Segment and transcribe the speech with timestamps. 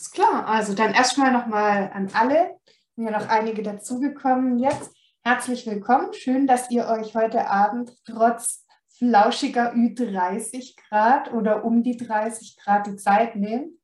[0.00, 2.56] Alles klar, also dann erstmal nochmal an alle,
[2.96, 4.90] sind ja noch einige dazugekommen jetzt.
[5.22, 8.64] Herzlich willkommen, schön, dass ihr euch heute Abend trotz
[8.96, 13.74] flauschiger Ü30 Grad oder um die 30 Grad die Zeit nehmt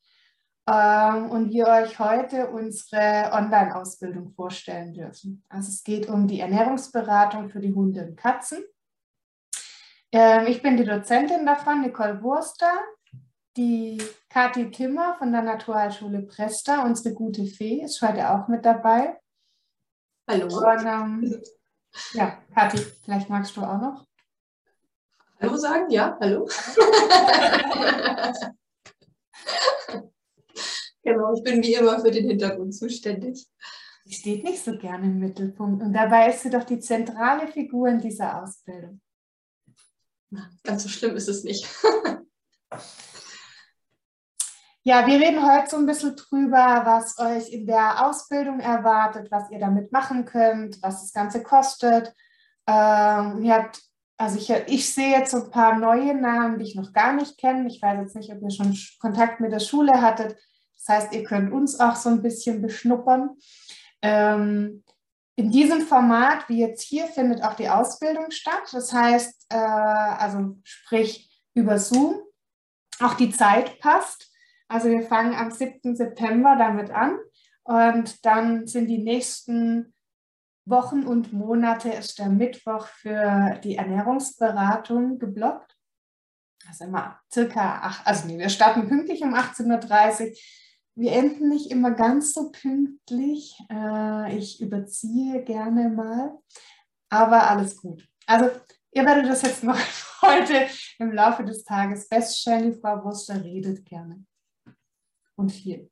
[0.67, 5.45] ähm, und wir euch heute unsere Online-Ausbildung vorstellen dürfen.
[5.51, 8.65] Also es geht um die Ernährungsberatung für die Hunde und Katzen.
[10.13, 12.73] Ähm, ich bin die Dozentin davon, Nicole Wurster
[13.57, 19.19] die Kathi Timmer von der Naturheilschule Presta, unsere gute Fee, ist heute auch mit dabei.
[20.29, 20.47] Hallo.
[20.47, 21.43] Und, ähm,
[22.13, 24.07] ja, Kathi, vielleicht magst du auch noch.
[25.41, 26.47] Hallo sagen, ja, hallo.
[31.03, 33.47] genau, ich bin wie immer für den Hintergrund zuständig.
[34.05, 37.89] Sie steht nicht so gerne im Mittelpunkt und dabei ist sie doch die zentrale Figur
[37.89, 39.01] in dieser Ausbildung.
[40.63, 41.67] Ganz so schlimm ist es nicht.
[44.89, 49.51] Ja, wir reden heute so ein bisschen drüber, was euch in der Ausbildung erwartet, was
[49.51, 52.15] ihr damit machen könnt, was das Ganze kostet.
[52.69, 53.83] Ähm, ihr habt,
[54.17, 57.37] also ich, ich sehe jetzt so ein paar neue Namen, die ich noch gar nicht
[57.37, 57.67] kenne.
[57.67, 60.37] Ich weiß jetzt nicht, ob ihr schon Kontakt mit der Schule hattet.
[60.77, 63.31] Das heißt, ihr könnt uns auch so ein bisschen beschnuppern.
[64.03, 64.85] Ähm,
[65.35, 68.69] in diesem Format, wie jetzt hier, findet auch die Ausbildung statt.
[68.71, 72.21] Das heißt, äh, also sprich über Zoom.
[73.01, 74.31] Auch die Zeit passt.
[74.69, 75.95] Also wir fangen am 7.
[75.95, 77.19] September damit an
[77.63, 79.95] und dann sind die nächsten
[80.65, 85.77] Wochen und Monate ist der Mittwoch für die Ernährungsberatung geblockt.
[86.69, 90.37] Also immer circa acht, also nee, wir starten pünktlich um 18.30 Uhr.
[90.97, 93.57] Wir enden nicht immer ganz so pünktlich.
[93.71, 96.37] Äh, ich überziehe gerne mal,
[97.09, 98.09] aber alles gut.
[98.27, 98.51] Also
[98.91, 99.79] ihr werdet das jetzt noch
[100.23, 100.67] heute
[100.99, 102.73] im Laufe des Tages feststellen.
[102.73, 104.25] Die Frau Wurster redet gerne
[105.37, 105.91] und viel.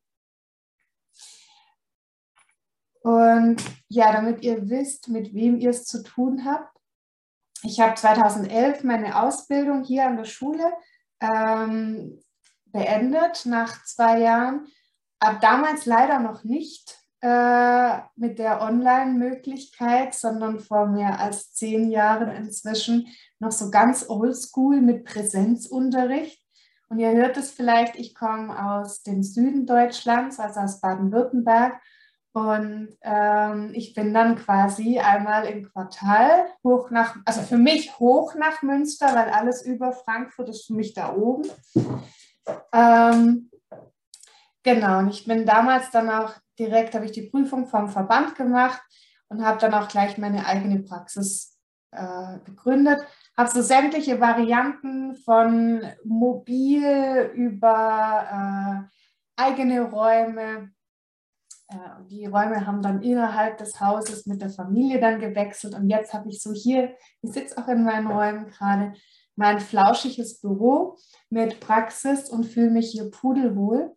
[3.03, 6.75] Und ja, damit ihr wisst, mit wem ihr es zu tun habt.
[7.62, 10.72] Ich habe 2011 meine Ausbildung hier an der Schule
[11.21, 12.19] ähm,
[12.66, 14.66] beendet, nach zwei Jahren.
[15.19, 22.31] Ab damals leider noch nicht äh, mit der Online-Möglichkeit, sondern vor mehr als zehn Jahren
[22.31, 23.06] inzwischen
[23.38, 26.44] noch so ganz oldschool mit Präsenzunterricht.
[26.94, 31.82] Und ihr hört es vielleicht, ich komme aus dem Süden Deutschlands, also aus Baden-Württemberg.
[32.32, 38.37] Und ähm, ich bin dann quasi einmal im Quartal hoch nach, also für mich hoch
[38.37, 41.50] nach Münster, weil alles über Frankfurt ist für mich da oben.
[42.72, 43.50] Ähm,
[44.62, 48.81] genau, und ich bin damals dann auch direkt, habe ich die Prüfung vom Verband gemacht
[49.27, 51.59] und habe dann auch gleich meine eigene Praxis
[51.91, 53.04] äh, gegründet
[53.37, 60.71] habe so sämtliche Varianten von mobil über äh, eigene Räume.
[61.69, 61.77] Äh,
[62.09, 66.28] die Räume haben dann innerhalb des Hauses mit der Familie dann gewechselt und jetzt habe
[66.28, 68.95] ich so hier, ich sitze auch in meinen Räumen gerade,
[69.37, 70.97] mein flauschiges Büro
[71.28, 73.97] mit Praxis und fühle mich hier pudelwohl.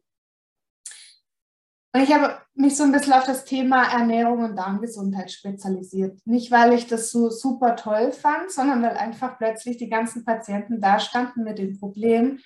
[2.03, 6.19] Ich habe mich so ein bisschen auf das Thema Ernährung und Darmgesundheit spezialisiert.
[6.25, 10.81] Nicht, weil ich das so super toll fand, sondern weil einfach plötzlich die ganzen Patienten
[10.81, 12.39] da standen mit dem Problem.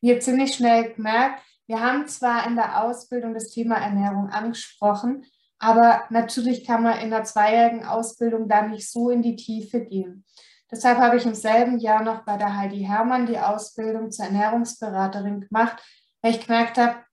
[0.00, 5.24] Ich habe ziemlich schnell gemerkt, wir haben zwar in der Ausbildung das Thema Ernährung angesprochen,
[5.58, 10.24] aber natürlich kann man in einer zweijährigen Ausbildung da nicht so in die Tiefe gehen.
[10.70, 15.40] Deshalb habe ich im selben Jahr noch bei der Heidi Hermann die Ausbildung zur Ernährungsberaterin
[15.42, 15.82] gemacht,
[16.22, 17.05] weil ich gemerkt habe,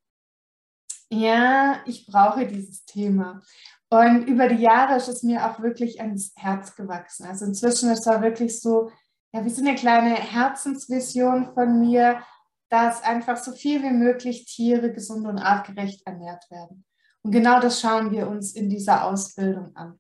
[1.14, 3.42] ja, ich brauche dieses Thema.
[3.90, 7.26] Und über die Jahre ist es mir auch wirklich ans Herz gewachsen.
[7.26, 8.90] Also inzwischen ist da wirklich so,
[9.34, 12.22] ja, wie so eine kleine Herzensvision von mir,
[12.70, 16.86] dass einfach so viel wie möglich Tiere gesund und artgerecht ernährt werden.
[17.22, 20.00] Und genau das schauen wir uns in dieser Ausbildung an.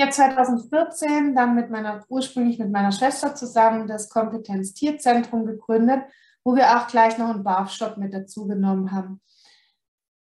[0.00, 6.04] Habe 2014 dann mit meiner, ursprünglich mit meiner Schwester zusammen das Kompetenz-Tierzentrum gegründet,
[6.44, 9.20] wo wir auch gleich noch einen Barfstopp mit dazu genommen haben.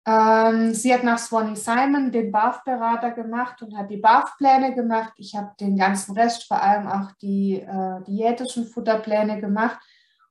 [0.07, 5.13] Ähm, sie hat nach Swanee Simon den BAF-Berater gemacht und hat die BAF-Pläne gemacht.
[5.17, 9.79] Ich habe den ganzen Rest, vor allem auch die äh, diätischen Futterpläne gemacht.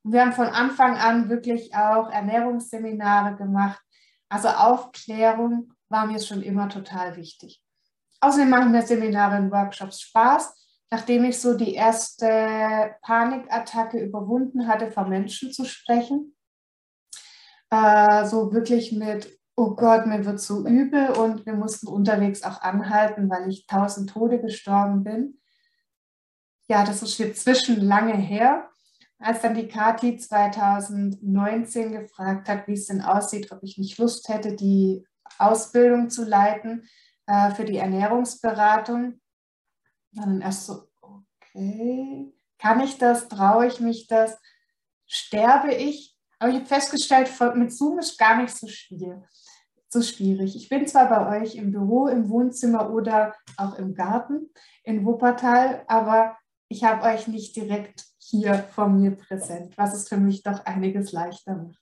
[0.03, 3.79] Und wir haben von Anfang an wirklich auch Ernährungsseminare gemacht.
[4.27, 7.61] Also Aufklärung war mir schon immer total wichtig.
[8.21, 10.55] Außerdem machen mir Seminare und Workshops Spaß.
[10.91, 16.35] Nachdem ich so die erste Panikattacke überwunden hatte, vor Menschen zu sprechen,
[17.69, 22.61] äh, so wirklich mit oh Gott, mir wird so übel und wir mussten unterwegs auch
[22.61, 25.41] anhalten, weil ich tausend Tode gestorben bin.
[26.69, 28.69] Ja, das ist jetzt zwischen lange her.
[29.21, 34.29] als dann die Kathi 2019 gefragt hat, wie es denn aussieht, ob ich nicht Lust
[34.29, 35.05] hätte, die
[35.37, 36.87] Ausbildung zu leiten
[37.27, 39.19] äh, für die Ernährungsberatung,
[40.13, 44.37] dann erst so, okay, kann ich das, traue ich mich das,
[45.05, 46.17] sterbe ich?
[46.39, 49.19] Aber ich habe festgestellt, mit Zoom ist gar nicht so schwierig.
[49.91, 50.55] So schwierig.
[50.55, 54.51] Ich bin zwar bei euch im Büro, im Wohnzimmer oder auch im Garten
[54.83, 56.37] in Wuppertal, aber
[56.67, 61.11] ich habe euch nicht direkt hier vor mir präsent, was es für mich doch einiges
[61.11, 61.81] leichter macht.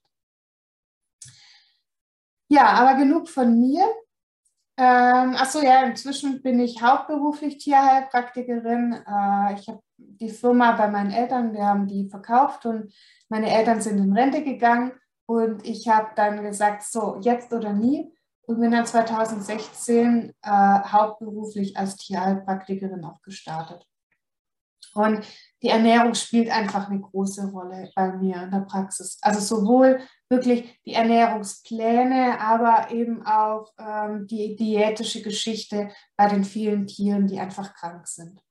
[2.50, 3.84] Ja, aber genug von mir.
[4.78, 8.94] Ähm, achso, ja, inzwischen bin ich hauptberuflich Tierheilpraktikerin.
[8.94, 12.94] Äh, ich habe die Firma bei meinen Eltern, wir haben die verkauft und
[13.28, 14.94] meine Eltern sind in Rente gegangen
[15.28, 18.14] und ich habe dann gesagt, so, jetzt oder nie.
[18.44, 23.86] Und bin dann 2016 äh, hauptberuflich als Tierheilpraktikerin auch gestartet.
[24.94, 25.28] Und
[25.62, 29.20] die Ernährung spielt einfach eine große Rolle bei mir in der Praxis.
[29.22, 36.88] Also sowohl wirklich die Ernährungspläne, aber eben auch ähm, die diätische Geschichte bei den vielen
[36.88, 38.42] Tieren, die einfach krank sind.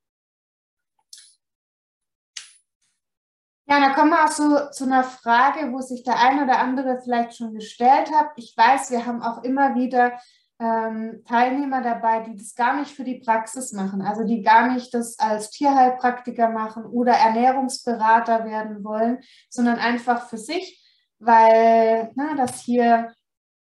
[3.68, 7.00] Ja, da kommen wir auch so zu einer Frage, wo sich der eine oder andere
[7.02, 8.30] vielleicht schon gestellt hat.
[8.36, 10.20] Ich weiß, wir haben auch immer wieder
[10.60, 14.94] ähm, Teilnehmer dabei, die das gar nicht für die Praxis machen, also die gar nicht
[14.94, 19.18] das als Tierheilpraktiker machen oder Ernährungsberater werden wollen,
[19.50, 20.80] sondern einfach für sich,
[21.18, 23.12] weil na, dass hier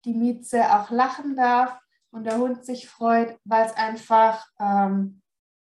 [0.05, 1.79] die Mieze auch lachen darf
[2.11, 5.23] und der Hund sich freut, weil es einfach ähm,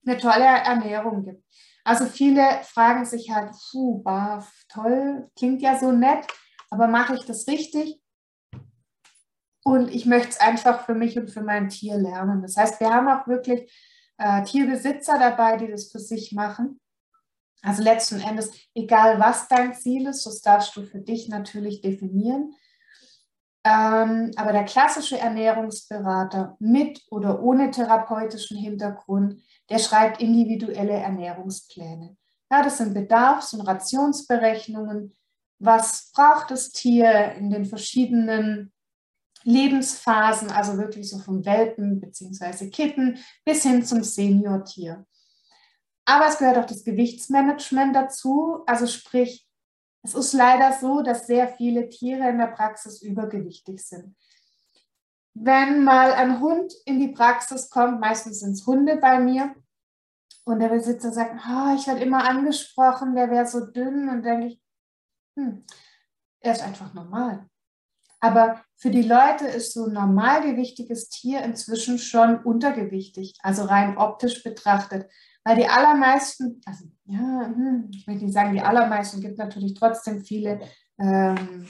[0.05, 1.43] eine tolle Ernährung gibt.
[1.85, 6.25] Also viele fragen sich halt, puh, bah, toll, klingt ja so nett,
[6.71, 8.01] aber mache ich das richtig?
[9.63, 12.41] Und ich möchte es einfach für mich und für mein Tier lernen.
[12.41, 13.71] Das heißt, wir haben auch wirklich
[14.17, 16.79] äh, Tierbesitzer dabei, die das für sich machen.
[17.61, 22.55] Also letzten Endes, egal was dein Ziel ist, das darfst du für dich natürlich definieren.
[23.65, 29.41] Ähm, aber der klassische Ernährungsberater mit oder ohne therapeutischen Hintergrund,
[29.71, 32.15] der schreibt individuelle Ernährungspläne.
[32.51, 35.17] Ja, das sind Bedarfs- und Rationsberechnungen.
[35.57, 38.71] Was braucht das Tier in den verschiedenen
[39.45, 42.69] Lebensphasen, also wirklich so vom Welpen bzw.
[42.69, 45.05] Kitten bis hin zum Seniortier.
[46.05, 48.63] Aber es gehört auch das Gewichtsmanagement dazu.
[48.65, 49.44] Also sprich,
[50.05, 54.15] es ist leider so, dass sehr viele Tiere in der Praxis übergewichtig sind.
[55.33, 59.53] Wenn mal ein Hund in die Praxis kommt, meistens sind es Hunde bei mir,
[60.45, 64.47] und der Besitzer sagt, oh, ich werde immer angesprochen, der wäre so dünn, und denke
[64.47, 64.61] ich,
[65.35, 65.65] hm,
[66.39, 67.49] er ist einfach normal.
[68.19, 74.43] Aber für die Leute ist so ein normalgewichtiges Tier inzwischen schon untergewichtig, also rein optisch
[74.43, 75.11] betrachtet.
[75.45, 80.25] Weil die allermeisten, also ja, hm, ich möchte nicht sagen die allermeisten, gibt natürlich trotzdem
[80.25, 80.59] viele
[80.99, 81.67] ähm,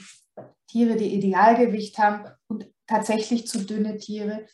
[0.66, 4.46] Tiere, die Idealgewicht haben und tatsächlich zu dünne Tiere.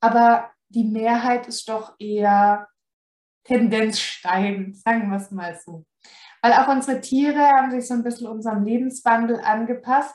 [0.00, 2.68] Aber die Mehrheit ist doch eher
[3.44, 5.84] Tendenz steigend, sagen wir es mal so.
[6.40, 10.14] Weil auch unsere Tiere haben sich so ein bisschen unserem Lebenswandel angepasst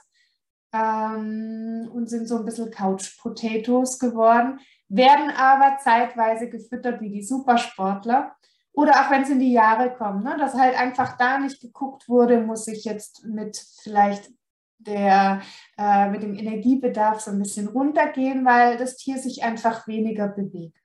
[0.73, 4.59] ähm, und sind so ein bisschen Couch-Potatoes geworden,
[4.89, 8.35] werden aber zeitweise gefüttert wie die Supersportler.
[8.73, 12.07] Oder auch wenn es in die Jahre kommt, ne, dass halt einfach da nicht geguckt
[12.07, 14.29] wurde, muss ich jetzt mit vielleicht
[14.77, 15.41] der,
[15.77, 20.77] äh, mit dem Energiebedarf so ein bisschen runtergehen, weil das Tier sich einfach weniger bewegt.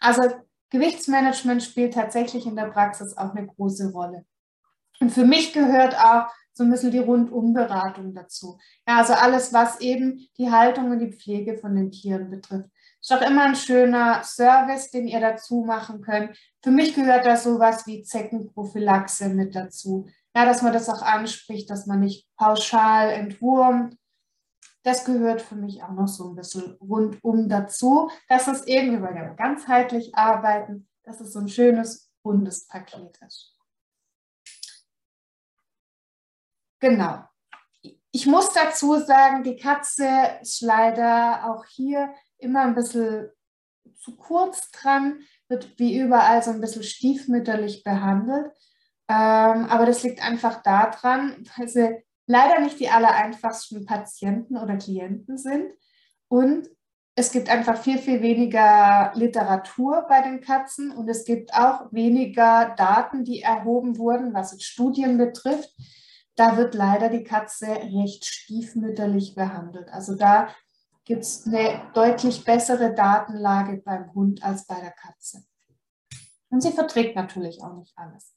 [0.00, 0.22] Also
[0.70, 4.24] Gewichtsmanagement spielt tatsächlich in der Praxis auch eine große Rolle.
[5.00, 8.58] Und für mich gehört auch so ein bisschen die Rundumberatung dazu.
[8.86, 12.68] Ja, also alles, was eben die Haltung und die Pflege von den Tieren betrifft.
[13.00, 16.36] Ist doch immer ein schöner Service, den ihr dazu machen könnt.
[16.62, 20.06] Für mich gehört da sowas wie Zeckenprophylaxe mit dazu.
[20.36, 23.96] Ja, dass man das auch anspricht, dass man nicht pauschal entwurmt.
[24.82, 28.10] Das gehört für mich auch noch so ein bisschen rundum dazu.
[28.28, 33.18] dass es eben, wir wollen ja ganzheitlich arbeiten, dass es so ein schönes, rundes Paket
[33.26, 33.56] ist.
[36.80, 37.24] Genau.
[38.10, 40.08] Ich muss dazu sagen, die Katze
[40.40, 43.30] ist leider auch hier immer ein bisschen
[43.98, 48.52] zu kurz dran, wird wie überall so ein bisschen stiefmütterlich behandelt.
[49.08, 55.36] Ähm, aber das liegt einfach daran, weil sie leider nicht die allereinfachsten Patienten oder Klienten
[55.36, 55.72] sind.
[56.28, 56.68] Und
[57.16, 62.74] es gibt einfach viel, viel weniger Literatur bei den Katzen und es gibt auch weniger
[62.76, 65.74] Daten, die erhoben wurden, was Studien betrifft
[66.40, 69.90] da wird leider die Katze recht stiefmütterlich behandelt.
[69.90, 70.48] Also da
[71.10, 75.42] gibt es eine deutlich bessere Datenlage beim Hund als bei der Katze.
[76.50, 78.32] Und sie verträgt natürlich auch nicht alles.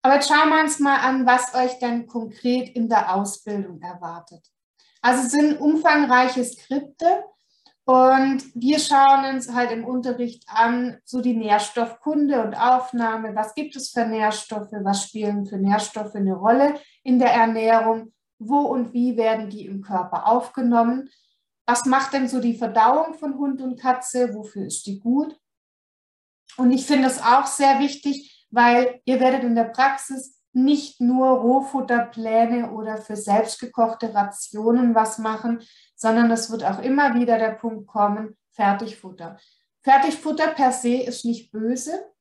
[0.00, 4.50] Aber jetzt schauen wir uns mal an, was euch denn konkret in der Ausbildung erwartet.
[5.02, 7.24] Also es sind umfangreiche Skripte
[7.84, 13.36] und wir schauen uns halt im Unterricht an, so die Nährstoffkunde und Aufnahme.
[13.36, 14.72] Was gibt es für Nährstoffe?
[14.72, 18.14] Was spielen für Nährstoffe eine Rolle in der Ernährung?
[18.38, 21.10] Wo und wie werden die im Körper aufgenommen?
[21.66, 24.34] Was macht denn so die Verdauung von Hund und Katze?
[24.34, 25.38] Wofür ist die gut?
[26.56, 31.28] Und ich finde es auch sehr wichtig, weil ihr werdet in der Praxis nicht nur
[31.28, 35.62] Rohfutterpläne oder für selbstgekochte Rationen was machen,
[35.96, 39.36] sondern es wird auch immer wieder der Punkt kommen, Fertigfutter.
[39.82, 42.13] Fertigfutter per se ist nicht böse.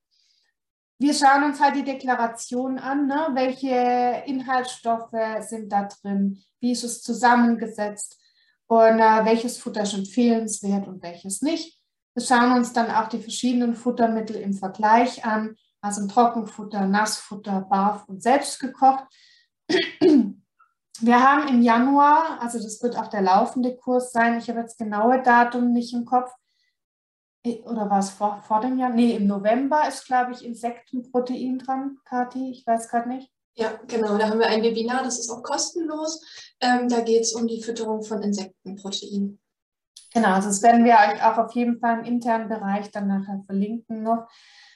[0.99, 3.29] Wir schauen uns halt die Deklaration an, ne?
[3.33, 8.19] welche Inhaltsstoffe sind da drin, wie ist es zusammengesetzt
[8.67, 11.79] und äh, welches Futter ist empfehlenswert und welches nicht.
[12.15, 18.07] Wir schauen uns dann auch die verschiedenen Futtermittel im Vergleich an, also Trockenfutter, Nassfutter, Barf
[18.07, 19.05] und selbstgekocht.
[20.99, 24.77] Wir haben im Januar, also das wird auch der laufende Kurs sein, ich habe jetzt
[24.77, 26.31] genaue Datum nicht im Kopf,
[27.45, 28.89] oder war es vor, vor dem Jahr?
[28.89, 33.31] Nee, im November ist, glaube ich, Insektenprotein dran, Kathi, ich weiß gerade nicht.
[33.55, 36.25] Ja, genau, da haben wir ein Webinar, das ist auch kostenlos.
[36.59, 39.39] Ähm, da geht es um die Fütterung von Insektenprotein.
[40.13, 43.43] Genau, also das werden wir euch auch auf jeden Fall im internen Bereich dann nachher
[43.45, 44.27] verlinken noch.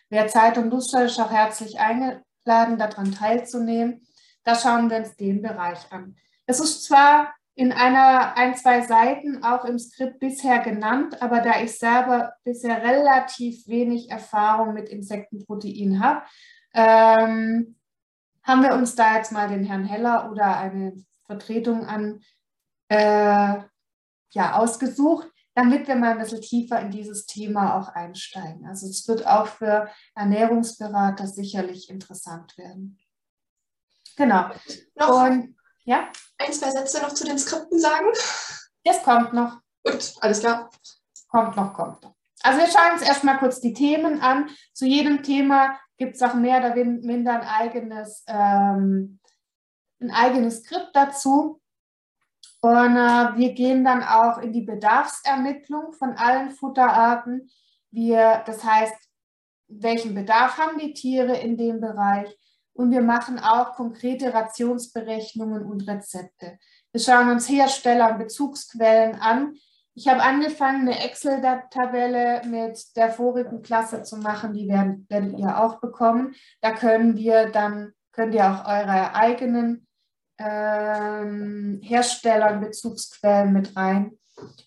[0.10, 4.06] Wer Zeit und Lust hat, ist auch herzlich eingeladen, daran teilzunehmen.
[4.44, 6.16] Da schauen wir uns den Bereich an.
[6.46, 11.60] Es ist zwar in einer, ein, zwei Seiten auch im Skript bisher genannt, aber da
[11.60, 16.22] ich selber bisher relativ wenig Erfahrung mit Insektenprotein habe,
[16.76, 17.76] ähm,
[18.44, 22.22] haben wir uns da jetzt mal den Herrn Heller oder eine Vertretung an
[22.90, 23.56] äh,
[24.30, 28.68] ja, ausgesucht, damit wir mal ein bisschen tiefer in dieses Thema auch einsteigen.
[28.68, 33.00] Also es wird auch für Ernährungsberater sicherlich interessant werden.
[34.16, 34.52] Genau.
[34.96, 35.57] Und
[35.88, 36.10] ja?
[36.38, 38.08] Ein, zwei Sätze noch zu den Skripten sagen.
[38.84, 39.58] Das kommt noch.
[39.84, 40.70] Gut, alles klar.
[41.30, 42.14] Kommt noch, kommt noch.
[42.44, 44.50] Also wir schauen uns erstmal kurz die Themen an.
[44.74, 49.20] Zu jedem Thema gibt es auch mehr oder minder ein eigenes, ähm,
[50.00, 51.62] ein eigenes Skript dazu.
[52.62, 57.50] Und äh, wir gehen dann auch in die Bedarfsermittlung von allen Futterarten.
[57.92, 58.96] Wir, das heißt,
[59.70, 62.38] welchen Bedarf haben die Tiere in dem Bereich?
[62.78, 66.60] Und wir machen auch konkrete Rationsberechnungen und Rezepte.
[66.92, 69.56] Wir schauen uns Hersteller und Bezugsquellen an.
[69.96, 74.54] Ich habe angefangen, eine Excel-Tabelle mit der vorigen Klasse zu machen.
[74.54, 76.36] Die werden, werdet ihr auch bekommen.
[76.62, 79.88] Da können wir dann, könnt ihr auch eure eigenen
[80.38, 84.12] ähm, Hersteller und Bezugsquellen mit rein.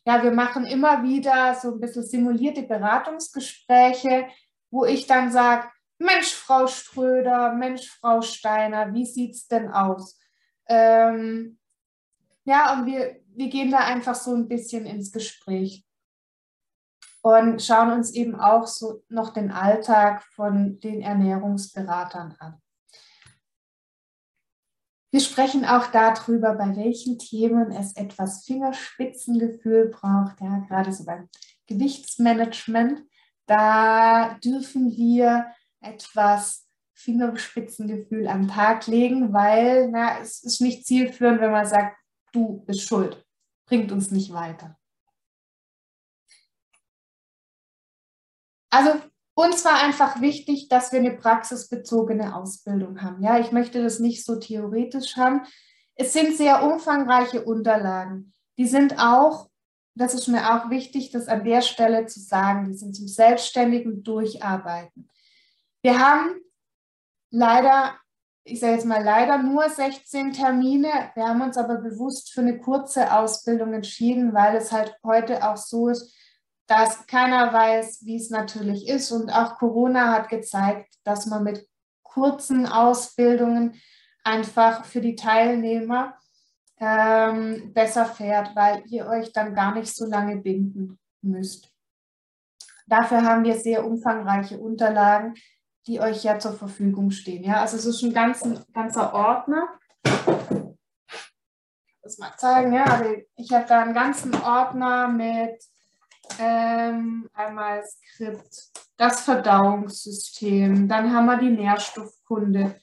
[0.04, 4.26] Ja, wir machen immer wieder so ein bisschen simulierte Beratungsgespräche,
[4.72, 5.68] wo ich dann sage,
[6.00, 10.18] Mensch, Frau Ströder, Mensch, Frau Steiner, wie sieht es denn aus?
[10.66, 11.58] Ähm,
[12.44, 15.84] ja, und wir, wir gehen da einfach so ein bisschen ins Gespräch
[17.20, 22.62] und schauen uns eben auch so noch den Alltag von den Ernährungsberatern an.
[25.12, 31.28] Wir sprechen auch darüber, bei welchen Themen es etwas Fingerspitzengefühl braucht, ja, gerade so beim
[31.66, 33.02] Gewichtsmanagement.
[33.46, 41.50] Da dürfen wir etwas Fingerspitzengefühl am Tag legen, weil na, es ist nicht zielführend, wenn
[41.50, 41.96] man sagt,
[42.32, 43.24] du bist schuld,
[43.66, 44.76] bringt uns nicht weiter.
[48.70, 49.00] Also
[49.34, 53.22] uns war einfach wichtig, dass wir eine praxisbezogene Ausbildung haben.
[53.22, 55.42] Ja, ich möchte das nicht so theoretisch haben.
[55.94, 58.32] Es sind sehr umfangreiche Unterlagen.
[58.58, 59.48] Die sind auch,
[59.94, 64.02] das ist mir auch wichtig, das an der Stelle zu sagen, die sind zum selbstständigen
[64.02, 65.08] Durcharbeiten.
[65.82, 66.40] Wir haben
[67.30, 67.96] leider,
[68.44, 71.10] ich sage jetzt mal leider nur 16 Termine.
[71.14, 75.56] Wir haben uns aber bewusst für eine kurze Ausbildung entschieden, weil es halt heute auch
[75.56, 76.14] so ist,
[76.66, 79.10] dass keiner weiß, wie es natürlich ist.
[79.10, 81.66] Und auch Corona hat gezeigt, dass man mit
[82.02, 83.80] kurzen Ausbildungen
[84.22, 86.18] einfach für die Teilnehmer
[86.78, 91.72] ähm, besser fährt, weil ihr euch dann gar nicht so lange binden müsst.
[92.86, 95.34] Dafür haben wir sehr umfangreiche Unterlagen,
[95.86, 97.44] die euch ja zur Verfügung stehen.
[97.44, 99.68] Ja, also es ist ein ganzen, ganzer Ordner.
[102.02, 102.84] Das mal zeigen, ja.
[102.84, 105.62] Also ich habe da einen ganzen Ordner mit
[106.38, 112.76] ähm, einmal Skript, das Verdauungssystem, dann haben wir die Nährstoffkunde.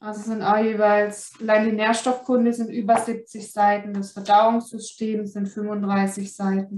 [0.00, 6.34] Also sind auch jeweils, allein die Nährstoffkunde sind über 70 Seiten, das Verdauungssystem sind 35
[6.34, 6.76] Seiten.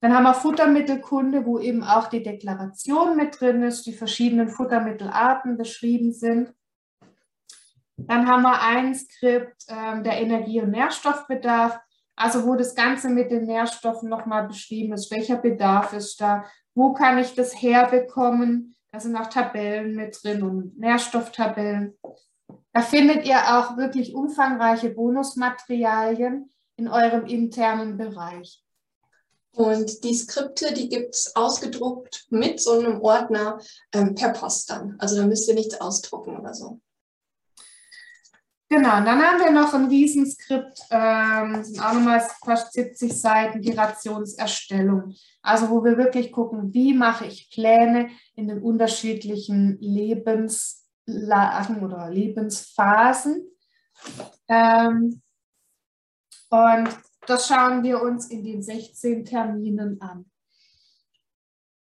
[0.00, 5.58] Dann haben wir Futtermittelkunde, wo eben auch die Deklaration mit drin ist, die verschiedenen Futtermittelarten
[5.58, 6.54] beschrieben sind.
[7.96, 11.78] Dann haben wir ein Skript, ähm, der Energie- und Nährstoffbedarf,
[12.16, 16.94] also wo das Ganze mit den Nährstoffen nochmal beschrieben ist, welcher Bedarf ist da, wo
[16.94, 18.74] kann ich das herbekommen.
[18.92, 21.98] Da sind auch Tabellen mit drin und Nährstofftabellen.
[22.72, 28.64] Da findet ihr auch wirklich umfangreiche Bonusmaterialien in eurem internen Bereich.
[29.52, 33.58] Und die Skripte, die gibt es ausgedruckt mit so einem Ordner
[33.92, 34.94] ähm, per Post dann.
[34.98, 36.80] Also da müsst ihr nichts ausdrucken oder so.
[38.72, 43.60] Genau, und dann haben wir noch ein Riesenskript, ähm, sind auch nochmal fast 70 Seiten,
[43.60, 45.12] die Rationserstellung.
[45.42, 53.44] Also wo wir wirklich gucken, wie mache ich Pläne in den unterschiedlichen Lebenslagen oder Lebensphasen.
[54.46, 55.20] Ähm,
[56.50, 56.88] und
[57.26, 60.30] das schauen wir uns in den 16 Terminen an.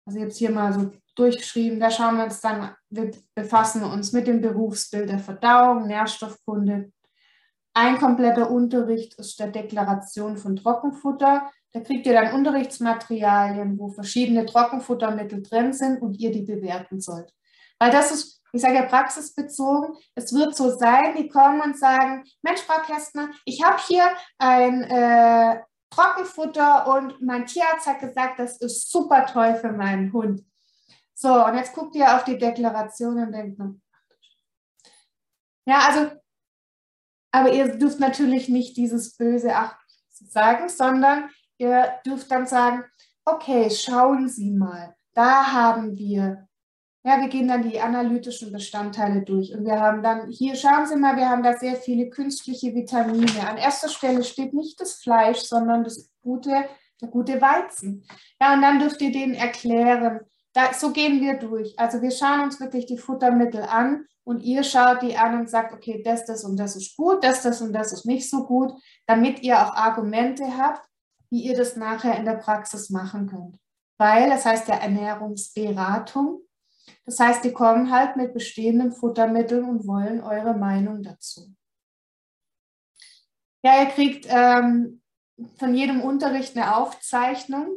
[0.07, 4.27] Also jetzt hier mal so durchgeschrieben, da schauen wir uns dann, wir befassen uns mit
[4.27, 6.93] dem Berufsbild der Verdauung, Nährstoffkunde.
[7.75, 11.51] Ein kompletter Unterricht ist der Deklaration von Trockenfutter.
[11.73, 17.35] Da kriegt ihr dann Unterrichtsmaterialien, wo verschiedene Trockenfuttermittel drin sind und ihr die bewerten sollt.
[17.79, 22.25] Weil das ist, ich sage ja praxisbezogen, es wird so sein, die kommen und sagen,
[22.43, 24.05] Mensch, Frau Kästner, ich habe hier
[24.39, 30.43] ein äh, Trockenfutter und mein Tierarzt hat gesagt, das ist super toll für meinen Hund.
[31.15, 33.61] So, und jetzt guckt ihr auf die Deklaration und denkt,
[35.67, 36.11] ja, also,
[37.33, 39.77] aber ihr dürft natürlich nicht dieses böse Ach
[40.11, 42.85] sagen, sondern ihr dürft dann sagen,
[43.25, 46.49] okay, schauen Sie mal, da haben wir,
[47.07, 50.97] ja, wir gehen dann die analytischen Bestandteile durch und wir haben dann, hier schauen Sie
[50.97, 53.49] mal, wir haben da sehr viele künstliche Vitamine.
[53.49, 56.65] An erster Stelle steht nicht das Fleisch, sondern das gute,
[57.01, 58.05] der gute Weizen.
[58.41, 60.19] Ja, und dann dürft ihr denen erklären,
[60.53, 61.79] da, so gehen wir durch.
[61.79, 65.73] Also wir schauen uns wirklich die Futtermittel an und ihr schaut die an und sagt,
[65.73, 68.73] okay, das, das und das ist gut, das, das und das ist nicht so gut,
[69.07, 70.85] damit ihr auch Argumente habt,
[71.31, 73.59] wie ihr das nachher in der Praxis machen könnt.
[73.97, 76.41] Weil das heißt ja Ernährungsberatung.
[77.05, 81.55] Das heißt, die kommen halt mit bestehenden Futtermitteln und wollen eure Meinung dazu.
[83.63, 85.03] Ja, ihr kriegt ähm,
[85.59, 87.69] von jedem Unterricht eine Aufzeichnung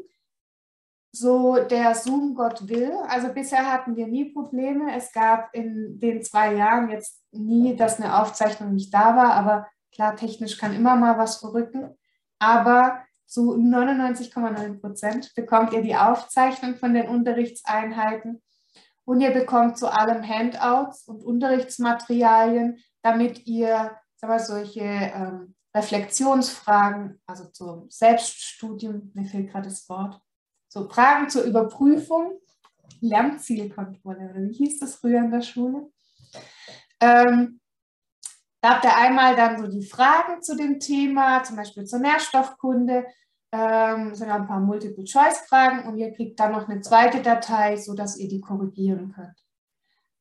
[1.11, 2.93] so der Zoom Gott will.
[3.07, 4.95] Also bisher hatten wir nie Probleme.
[4.95, 9.67] Es gab in den zwei Jahren jetzt nie, dass eine Aufzeichnung nicht da war, aber
[9.91, 11.97] klar, technisch kann immer mal was verrücken.
[12.39, 18.41] Aber zu 99,9 Prozent bekommt ihr die Aufzeichnung von den Unterrichtseinheiten
[19.09, 27.19] und ihr bekommt zu allem Handouts und Unterrichtsmaterialien, damit ihr sagen wir, solche ähm, Reflexionsfragen,
[27.25, 30.21] also zum Selbststudium, mir fehlt gerade das Wort,
[30.67, 32.39] so Fragen zur Überprüfung,
[33.01, 35.89] Lernzielkontrolle, oder wie hieß das früher in der Schule?
[36.99, 37.59] Ähm,
[38.61, 43.07] da habt ihr einmal dann so die Fragen zu dem Thema, zum Beispiel zur Nährstoffkunde,
[43.51, 48.27] ähm, sind ein paar Multiple-Choice-Fragen und ihr kriegt dann noch eine zweite Datei, sodass ihr
[48.27, 49.43] die korrigieren könnt.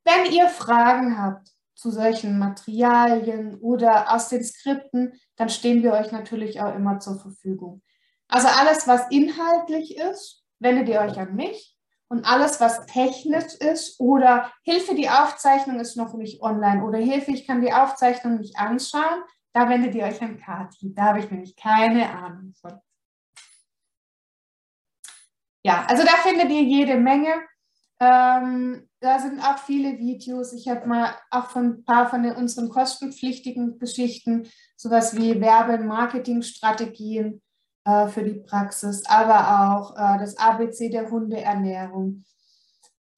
[0.05, 6.11] Wenn ihr Fragen habt zu solchen Materialien oder aus den Skripten, dann stehen wir euch
[6.11, 7.83] natürlich auch immer zur Verfügung.
[8.27, 11.77] Also alles, was inhaltlich ist, wendet ihr euch an mich.
[12.11, 17.33] Und alles, was technisch ist oder Hilfe, die Aufzeichnung ist noch nicht online oder Hilfe,
[17.33, 20.95] ich kann die Aufzeichnung nicht anschauen, da wendet ihr euch an Kati.
[20.95, 22.81] Da habe ich nämlich keine Ahnung von.
[25.69, 27.29] Ja, also da findet ihr jede Menge.
[28.01, 30.55] Ähm, da sind auch viele Videos.
[30.55, 35.75] Ich habe mal auch von ein paar von den, unseren kostenpflichtigen Geschichten, sowas wie Werbe-
[35.75, 37.43] und Marketingstrategien
[37.85, 42.25] äh, für die Praxis, aber auch äh, das ABC der Hundeernährung.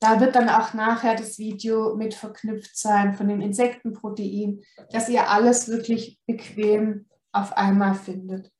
[0.00, 5.30] Da wird dann auch nachher das Video mit verknüpft sein von den Insektenproteinen, dass ihr
[5.30, 8.50] alles wirklich bequem auf einmal findet.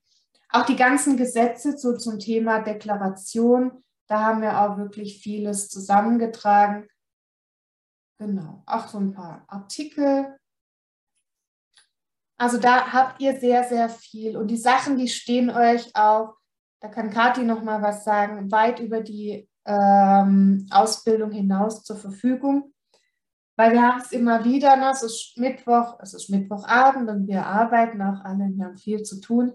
[0.53, 6.89] Auch die ganzen Gesetze so zum Thema Deklaration, da haben wir auch wirklich vieles zusammengetragen.
[8.19, 10.37] Genau, auch so ein paar Artikel,
[12.41, 14.39] also da habt ihr sehr, sehr viel.
[14.39, 16.37] Und die Sachen, die stehen euch auch,
[16.81, 22.73] da kann Kathi noch mal was sagen, weit über die ähm, Ausbildung hinaus zur Verfügung.
[23.59, 24.91] Weil wir haben es immer wieder, ne?
[24.91, 29.21] es ist Mittwoch, es ist Mittwochabend und wir arbeiten auch alle, wir haben viel zu
[29.21, 29.53] tun.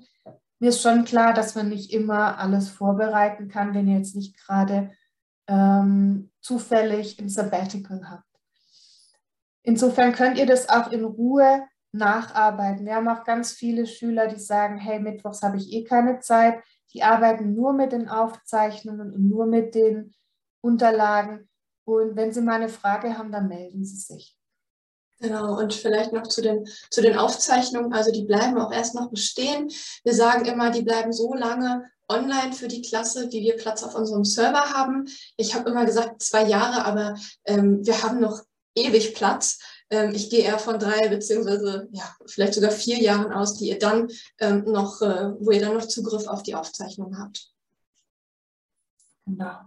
[0.59, 4.37] Mir ist schon klar, dass man nicht immer alles vorbereiten kann, wenn ihr jetzt nicht
[4.37, 4.91] gerade
[5.47, 8.23] ähm, zufällig ein Sabbatical habt.
[9.63, 12.85] Insofern könnt ihr das auch in Ruhe nacharbeiten.
[12.85, 16.61] Wir haben auch ganz viele Schüler, die sagen, hey, Mittwochs habe ich eh keine Zeit.
[16.93, 20.13] Die arbeiten nur mit den Aufzeichnungen und nur mit den
[20.61, 21.49] Unterlagen.
[21.83, 24.34] Und wenn Sie mal eine Frage haben, dann melden Sie sich.
[25.25, 27.93] Genau, und vielleicht noch zu den, zu den Aufzeichnungen.
[27.93, 29.71] Also die bleiben auch erst noch bestehen.
[30.03, 33.95] Wir sagen immer, die bleiben so lange online für die Klasse, wie wir Platz auf
[33.95, 35.07] unserem Server haben.
[35.35, 38.43] Ich habe immer gesagt zwei Jahre, aber ähm, wir haben noch
[38.75, 39.57] ewig Platz.
[39.89, 43.79] Ähm, ich gehe eher von drei beziehungsweise ja, vielleicht sogar vier Jahren aus, die ihr
[43.79, 47.49] dann ähm, noch, äh, wo ihr dann noch Zugriff auf die Aufzeichnung habt.
[49.25, 49.57] Genau.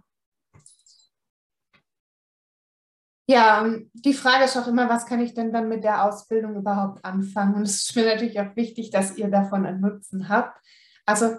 [3.29, 3.63] Ja,
[3.93, 7.53] die Frage ist auch immer, was kann ich denn dann mit der Ausbildung überhaupt anfangen?
[7.53, 10.59] Und es ist mir natürlich auch wichtig, dass ihr davon einen Nutzen habt.
[11.05, 11.37] Also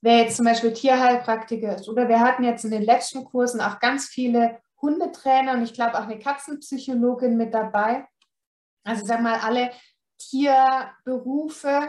[0.00, 3.78] wer jetzt zum Beispiel Tierheilpraktiker ist oder wir hatten jetzt in den letzten Kursen auch
[3.78, 8.04] ganz viele Hundetrainer und ich glaube auch eine Katzenpsychologin mit dabei.
[8.82, 9.70] Also sag mal, alle
[10.18, 11.86] Tierberufe,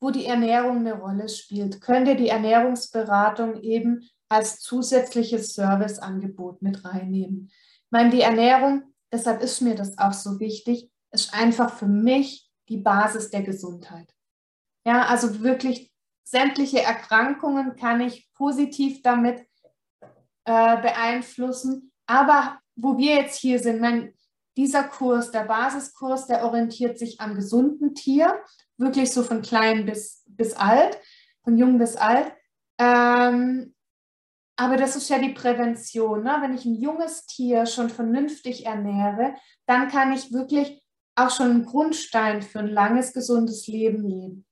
[0.00, 6.84] wo die Ernährung eine Rolle spielt, könnt ihr die Ernährungsberatung eben als zusätzliches Serviceangebot mit
[6.84, 7.50] reinnehmen
[7.92, 12.78] meine, die Ernährung, deshalb ist mir das auch so wichtig, ist einfach für mich die
[12.78, 14.12] Basis der Gesundheit.
[14.84, 15.92] Ja, also wirklich
[16.24, 19.46] sämtliche Erkrankungen kann ich positiv damit
[20.44, 21.92] äh, beeinflussen.
[22.06, 24.14] Aber wo wir jetzt hier sind, mein,
[24.56, 28.42] dieser Kurs, der Basiskurs, der orientiert sich am gesunden Tier,
[28.76, 30.98] wirklich so von klein bis, bis alt,
[31.44, 32.32] von jung bis alt.
[32.78, 33.74] Ähm,
[34.56, 36.22] aber das ist ja die Prävention.
[36.22, 36.36] Ne?
[36.40, 39.34] Wenn ich ein junges Tier schon vernünftig ernähre,
[39.66, 40.82] dann kann ich wirklich
[41.14, 44.46] auch schon einen Grundstein für ein langes, gesundes Leben legen.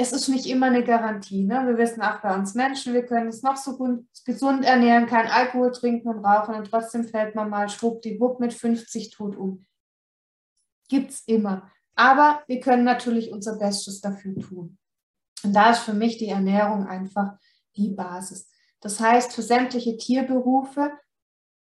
[0.00, 1.44] Es ist nicht immer eine Garantie.
[1.44, 1.66] Ne?
[1.66, 5.26] Wir wissen auch bei uns Menschen, wir können uns noch so gut, gesund ernähren, kein
[5.26, 9.66] Alkohol trinken und rauchen und trotzdem fällt man mal schwuppdiwupp mit 50 tot um.
[10.88, 11.70] Gibt es immer.
[11.96, 14.78] Aber wir können natürlich unser Bestes dafür tun.
[15.42, 17.36] Und da ist für mich die Ernährung einfach
[17.76, 18.48] die Basis.
[18.80, 20.92] Das heißt, für sämtliche Tierberufe,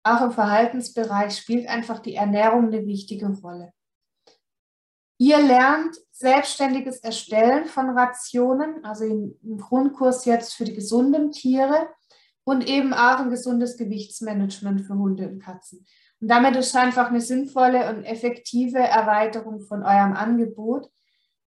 [0.04, 3.72] auch im Verhaltensbereich, spielt einfach die Ernährung eine wichtige Rolle.
[5.20, 11.90] Ihr lernt selbstständiges Erstellen von Rationen, also im Grundkurs jetzt für die gesunden Tiere
[12.44, 15.86] und eben auch ein gesundes Gewichtsmanagement für Hunde und Katzen.
[16.20, 20.90] Und damit ist einfach eine sinnvolle und effektive Erweiterung von eurem Angebot,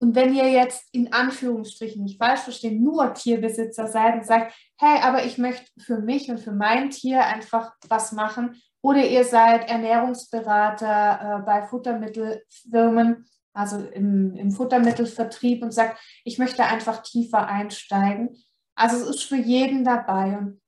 [0.03, 4.99] und wenn ihr jetzt in Anführungsstrichen nicht falsch verstehen, nur Tierbesitzer seid und sagt, hey,
[5.01, 9.71] aber ich möchte für mich und für mein Tier einfach was machen, oder ihr seid
[9.71, 18.37] Ernährungsberater äh, bei Futtermittelfirmen, also im, im Futtermittelvertrieb und sagt, ich möchte einfach tiefer einsteigen.
[18.75, 20.37] Also es ist für jeden dabei.
[20.37, 20.61] Und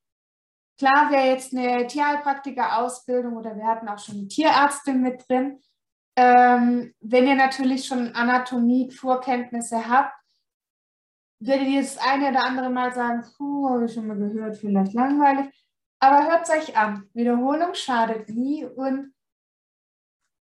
[0.79, 5.59] klar wäre jetzt eine Tierheilpraktiker-Ausbildung oder wir hatten auch schon eine Tierärztin mit drin,
[6.17, 10.15] ähm, wenn ihr natürlich schon Anatomie-Vorkenntnisse habt,
[11.41, 14.93] werdet ihr das eine oder andere Mal sagen, puh, habe ich schon mal gehört, vielleicht
[14.93, 15.53] langweilig.
[15.99, 17.09] Aber hört es euch an.
[17.15, 19.15] Wiederholung schadet nie und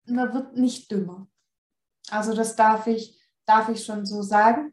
[0.07, 1.29] man wird nicht dümmer.
[2.11, 4.73] Also das darf ich, darf ich schon so sagen.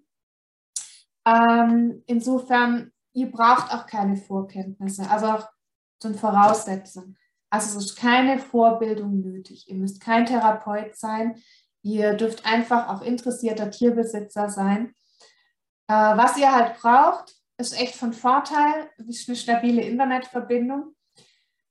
[1.26, 5.50] Ähm, insofern, ihr braucht auch keine Vorkenntnisse, also auch
[6.02, 7.16] so eine Voraussetzung.
[7.50, 9.70] Also es ist keine Vorbildung nötig.
[9.70, 11.42] Ihr müsst kein Therapeut sein.
[11.82, 14.94] Ihr dürft einfach auch interessierter Tierbesitzer sein.
[15.88, 20.96] Äh, was ihr halt braucht, ist echt von Vorteil, ist eine stabile Internetverbindung.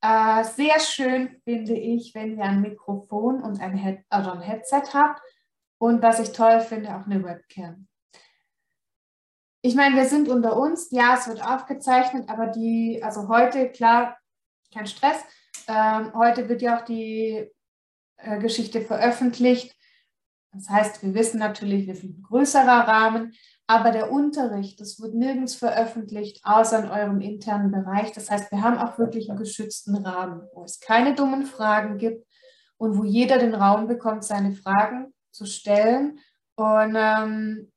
[0.01, 4.93] Äh, sehr schön finde ich, wenn ihr ein Mikrofon und ein, Head also ein Headset
[4.93, 5.21] habt.
[5.79, 7.87] Und was ich toll finde, auch eine Webcam.
[9.61, 14.17] Ich meine, wir sind unter uns, ja, es wird aufgezeichnet, aber die, also heute, klar,
[14.73, 15.23] kein Stress,
[15.67, 17.49] ähm, heute wird ja auch die
[18.17, 19.75] äh, Geschichte veröffentlicht.
[20.53, 23.33] Das heißt, wir wissen natürlich, wir sind ein größerer Rahmen,
[23.67, 28.13] aber der Unterricht, das wird nirgends veröffentlicht, außer in eurem internen Bereich.
[28.13, 32.25] Das heißt, wir haben auch wirklich einen geschützten Rahmen, wo es keine dummen Fragen gibt
[32.77, 36.19] und wo jeder den Raum bekommt, seine Fragen zu stellen
[36.55, 37.71] und ähm,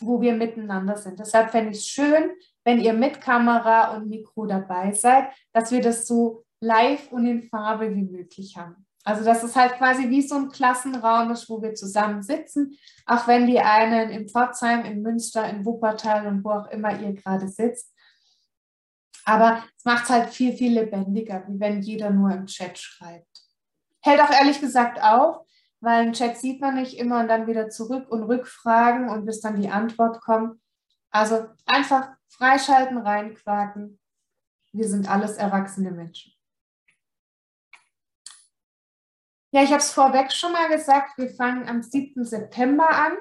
[0.00, 1.18] wo wir miteinander sind.
[1.18, 2.32] Deshalb fände ich es schön,
[2.64, 7.42] wenn ihr mit Kamera und Mikro dabei seid, dass wir das so live und in
[7.42, 8.86] Farbe wie möglich haben.
[9.04, 13.28] Also dass es halt quasi wie so ein Klassenraum ist, wo wir zusammen sitzen, auch
[13.28, 17.48] wenn die einen in Pforzheim, in Münster, in Wuppertal und wo auch immer ihr gerade
[17.48, 17.92] sitzt.
[19.26, 23.42] Aber es macht es halt viel, viel lebendiger, wie wenn jeder nur im Chat schreibt.
[24.00, 25.46] Hält auch ehrlich gesagt auf,
[25.80, 29.40] weil im Chat sieht man nicht immer und dann wieder zurück und Rückfragen und bis
[29.40, 30.58] dann die Antwort kommt.
[31.10, 33.98] Also einfach freischalten, reinquaken.
[34.72, 36.32] Wir sind alles erwachsene Menschen.
[39.52, 42.24] Ja, ich habe es vorweg schon mal gesagt, wir fangen am 7.
[42.24, 43.12] September an.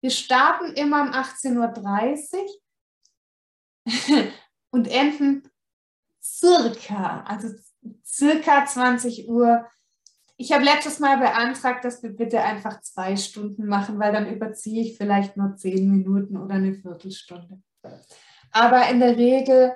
[0.00, 2.32] Wir starten immer um 18.30
[3.86, 4.32] Uhr
[4.70, 5.50] und enden
[6.22, 7.48] circa, also
[8.04, 9.68] circa 20 Uhr.
[10.36, 14.82] Ich habe letztes Mal beantragt, dass wir bitte einfach zwei Stunden machen, weil dann überziehe
[14.82, 17.62] ich vielleicht nur zehn Minuten oder eine Viertelstunde.
[18.54, 19.74] Aber in der Regel,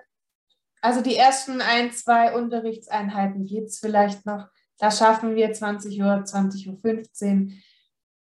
[0.80, 4.46] also die ersten ein, zwei Unterrichtseinheiten geht es vielleicht noch.
[4.78, 7.52] Da schaffen wir 20 Uhr, 20.15 Uhr.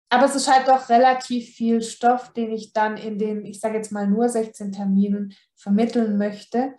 [0.10, 3.78] Aber es ist halt doch relativ viel Stoff, den ich dann in den, ich sage
[3.78, 6.74] jetzt mal nur 16 Terminen vermitteln möchte.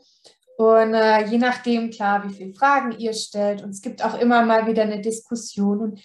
[0.59, 3.63] Und äh, je nachdem, klar, wie viele Fragen ihr stellt.
[3.63, 5.81] Und es gibt auch immer mal wieder eine Diskussion.
[5.81, 6.01] Und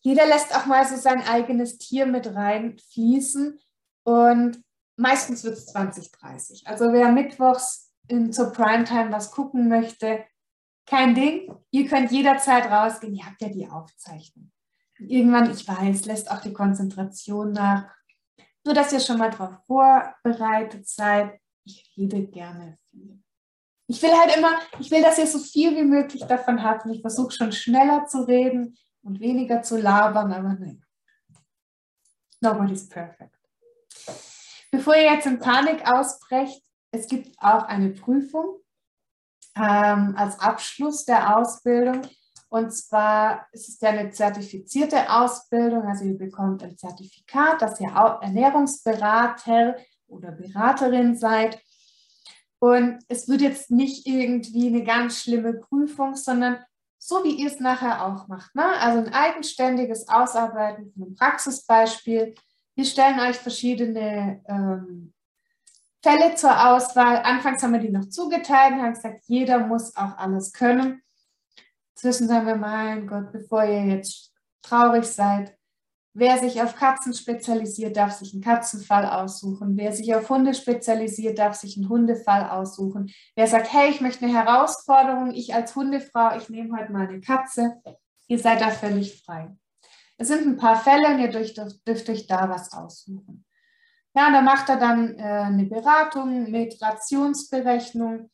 [0.00, 3.60] jeder lässt auch mal so sein eigenes Tier mit reinfließen.
[4.04, 4.62] Und
[5.02, 6.66] meistens wird es 2030.
[6.66, 10.24] Also wer mittwochs in, zur Primetime was gucken möchte,
[10.86, 11.54] kein Ding.
[11.70, 13.14] Ihr könnt jederzeit rausgehen.
[13.14, 14.50] Ihr habt ja die Aufzeichnung.
[14.98, 17.92] Irgendwann, ich weiß, lässt auch die Konzentration nach.
[18.64, 21.40] Nur, dass ihr schon mal darauf vorbereitet seid.
[21.64, 23.20] Ich rede gerne viel.
[23.88, 26.86] Ich will halt immer, ich will, dass ihr so viel wie möglich davon habt.
[26.86, 30.84] Und ich versuche schon schneller zu reden und weniger zu labern, aber nein.
[32.40, 33.41] Nobody's perfect.
[34.72, 38.56] Bevor ihr jetzt in Panik ausbrecht, es gibt auch eine Prüfung
[39.54, 42.00] ähm, als Abschluss der Ausbildung.
[42.48, 47.88] Und zwar ist es ja eine zertifizierte Ausbildung, also ihr bekommt ein Zertifikat, dass ihr
[47.88, 51.62] Ernährungsberater oder Beraterin seid.
[52.58, 56.64] Und es wird jetzt nicht irgendwie eine ganz schlimme Prüfung, sondern
[56.98, 58.54] so wie ihr es nachher auch macht.
[58.54, 58.64] Ne?
[58.64, 62.34] Also ein eigenständiges Ausarbeiten von einem Praxisbeispiel.
[62.74, 65.12] Wir stellen euch verschiedene ähm,
[66.02, 67.18] Fälle zur Auswahl.
[67.18, 71.02] Anfangs haben wir die noch zugeteilt und haben gesagt, jeder muss auch alles können.
[71.94, 74.32] Inzwischen sagen wir, mein Gott, bevor ihr jetzt
[74.62, 75.56] traurig seid,
[76.14, 79.76] wer sich auf Katzen spezialisiert, darf sich einen Katzenfall aussuchen.
[79.76, 83.12] Wer sich auf Hunde spezialisiert, darf sich einen Hundefall aussuchen.
[83.36, 87.20] Wer sagt, hey, ich möchte eine Herausforderung, ich als Hundefrau, ich nehme heute mal eine
[87.20, 87.80] Katze,
[88.26, 89.54] ihr seid da völlig frei.
[90.22, 93.44] Es sind ein paar Fälle und ihr dürft, dürft euch da was aussuchen.
[94.14, 98.30] Ja, da macht er dann äh, eine Beratung mit Rationsberechnung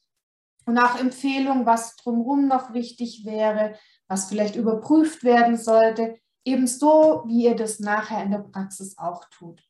[0.67, 3.75] und auch Empfehlungen, was drumherum noch wichtig wäre,
[4.07, 9.63] was vielleicht überprüft werden sollte, ebenso wie ihr das nachher in der Praxis auch tut.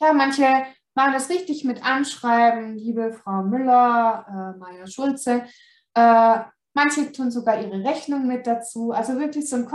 [0.00, 4.24] Ja, manche machen das richtig mit Anschreiben, liebe Frau Müller,
[4.56, 5.44] äh, Meier Schulze.
[5.92, 6.38] Äh,
[6.72, 8.92] manche tun sogar ihre Rechnung mit dazu.
[8.92, 9.66] Also wirklich so ein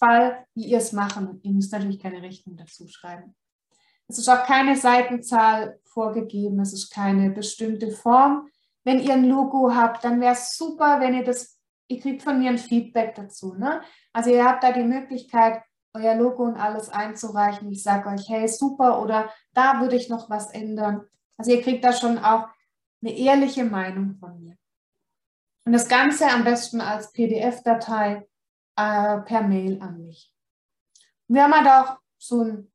[0.00, 1.40] Komplettfall, wie ihr es machen.
[1.42, 3.34] Ihr müsst natürlich keine Rechnung dazu schreiben.
[4.08, 8.48] Es ist auch keine Seitenzahl vorgegeben, es ist keine bestimmte Form.
[8.82, 12.38] Wenn ihr ein Logo habt, dann wäre es super, wenn ihr das, ihr kriegt von
[12.38, 13.54] mir ein Feedback dazu.
[13.54, 13.82] Ne?
[14.12, 15.62] Also ihr habt da die Möglichkeit,
[15.94, 17.70] euer Logo und alles einzureichen.
[17.70, 21.02] Ich sage euch, hey, super, oder da würde ich noch was ändern.
[21.36, 22.48] Also ihr kriegt da schon auch
[23.02, 24.56] eine ehrliche Meinung von mir.
[25.64, 28.26] Und das Ganze am besten als PDF-Datei
[28.80, 30.34] äh, per Mail an mich.
[31.28, 32.72] wir haben halt auch so ein,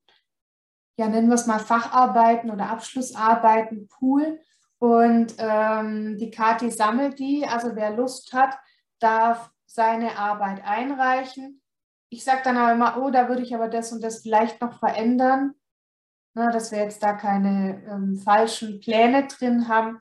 [0.98, 4.40] ja, nennen wir es mal Facharbeiten oder Abschlussarbeiten, Pool.
[4.80, 7.46] Und ähm, die Kati sammelt die.
[7.46, 8.58] Also wer Lust hat,
[9.00, 11.62] darf seine Arbeit einreichen.
[12.10, 14.80] Ich sage dann aber immer, oh, da würde ich aber das und das vielleicht noch
[14.80, 15.54] verändern,
[16.34, 20.00] ne, dass wir jetzt da keine ähm, falschen Pläne drin haben.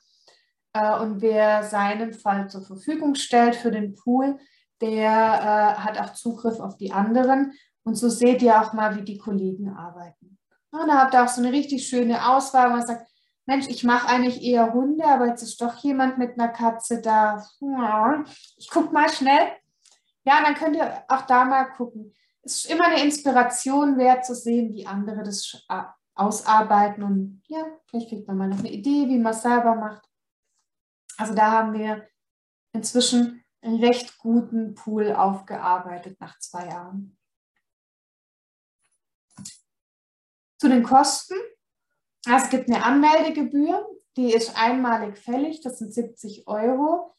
[0.75, 4.39] Äh, und wer seinen Fall zur Verfügung stellt für den Pool,
[4.81, 7.53] der äh, hat auch Zugriff auf die anderen.
[7.85, 10.39] Und so seht ihr auch mal, wie die Kollegen arbeiten.
[10.73, 13.07] Ja, da habt ihr auch so eine richtig schöne Auswahl, wo man sagt,
[13.47, 17.47] Mensch, ich mache eigentlich eher Hunde, aber jetzt ist doch jemand mit einer Katze da.
[18.57, 19.53] Ich gucke mal schnell.
[20.25, 22.15] Ja, dann könnt ihr auch da mal gucken.
[22.43, 25.67] Es ist immer eine Inspiration wert zu sehen, wie andere das
[26.15, 27.03] ausarbeiten.
[27.03, 30.09] Und ja, vielleicht kriegt man mal noch eine Idee, wie man es selber macht.
[31.19, 32.09] Also da haben wir
[32.73, 37.17] inzwischen einen recht guten Pool aufgearbeitet nach zwei Jahren.
[40.59, 41.35] Zu den Kosten.
[42.27, 47.15] Es gibt eine Anmeldegebühr, die ist einmalig fällig, das sind 70 Euro.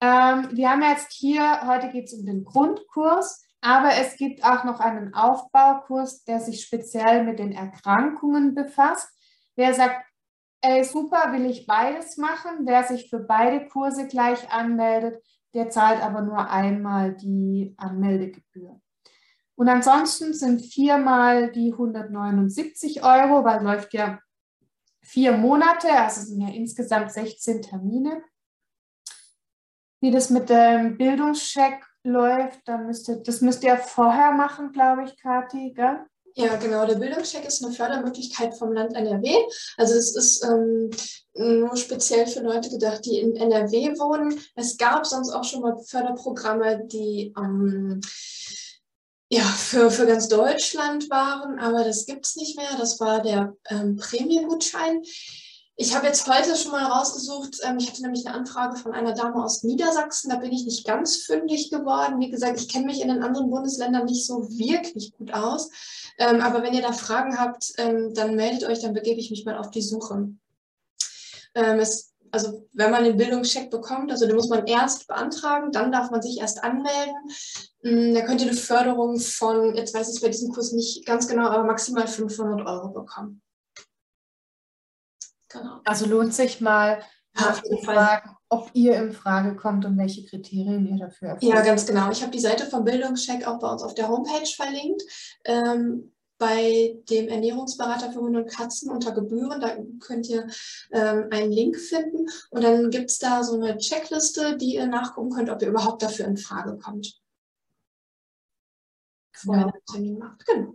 [0.00, 4.64] Ähm, wir haben jetzt hier, heute geht es um den Grundkurs, aber es gibt auch
[4.64, 9.10] noch einen Aufbaukurs, der sich speziell mit den Erkrankungen befasst.
[9.56, 10.06] Wer sagt,
[10.60, 15.22] ey, super, will ich beides machen, wer sich für beide Kurse gleich anmeldet,
[15.54, 18.80] der zahlt aber nur einmal die Anmeldegebühr.
[19.56, 24.20] Und ansonsten sind viermal die 179 Euro, weil läuft ja
[25.02, 28.22] vier Monate, also sind ja insgesamt 16 Termine.
[30.00, 35.04] Wie das mit dem Bildungscheck läuft, dann müsst ihr, das müsst ihr vorher machen, glaube
[35.04, 36.06] ich, Kathi, gell?
[36.38, 36.86] Ja, genau.
[36.86, 39.28] Der Bildungscheck ist eine Fördermöglichkeit vom Land NRW.
[39.76, 40.88] Also es ist ähm,
[41.34, 44.40] nur speziell für Leute gedacht, die in NRW wohnen.
[44.54, 48.00] Es gab sonst auch schon mal Förderprogramme, die ähm,
[49.30, 52.70] ja, für, für ganz Deutschland waren, aber das gibt es nicht mehr.
[52.78, 55.02] Das war der ähm, Prämiengutschein.
[55.80, 59.14] Ich habe jetzt heute schon mal rausgesucht, ähm, ich hatte nämlich eine Anfrage von einer
[59.14, 62.18] Dame aus Niedersachsen, da bin ich nicht ganz fündig geworden.
[62.18, 65.70] Wie gesagt, ich kenne mich in den anderen Bundesländern nicht so wirklich gut aus.
[66.18, 69.44] Ähm, aber wenn ihr da Fragen habt, ähm, dann meldet euch, dann begebe ich mich
[69.44, 70.32] mal auf die Suche.
[71.54, 75.92] Ähm, es, also wenn man den Bildungscheck bekommt, also den muss man erst beantragen, dann
[75.92, 77.14] darf man sich erst anmelden.
[77.84, 81.06] Ähm, da könnt ihr eine Förderung von, jetzt weiß ich es bei diesem Kurs nicht
[81.06, 83.42] ganz genau, aber maximal 500 Euro bekommen.
[85.48, 85.80] Genau.
[85.84, 87.02] Also lohnt sich mal
[87.38, 91.52] ja, zu fragen, ob ihr in Frage kommt und welche Kriterien ihr dafür erfüllt.
[91.52, 92.10] Ja, ganz genau.
[92.10, 95.02] Ich habe die Seite vom Bildungscheck auch bei uns auf der Homepage verlinkt.
[95.44, 99.60] Ähm, bei dem Ernährungsberater für Hunde und Katzen unter Gebühren.
[99.60, 100.46] Da könnt ihr
[100.92, 105.30] ähm, einen Link finden und dann gibt es da so eine Checkliste, die ihr nachgucken
[105.30, 107.20] könnt, ob ihr überhaupt dafür in Frage kommt.
[109.32, 109.72] Vorher ja.
[109.72, 110.46] einen Termin macht.
[110.46, 110.74] Genau.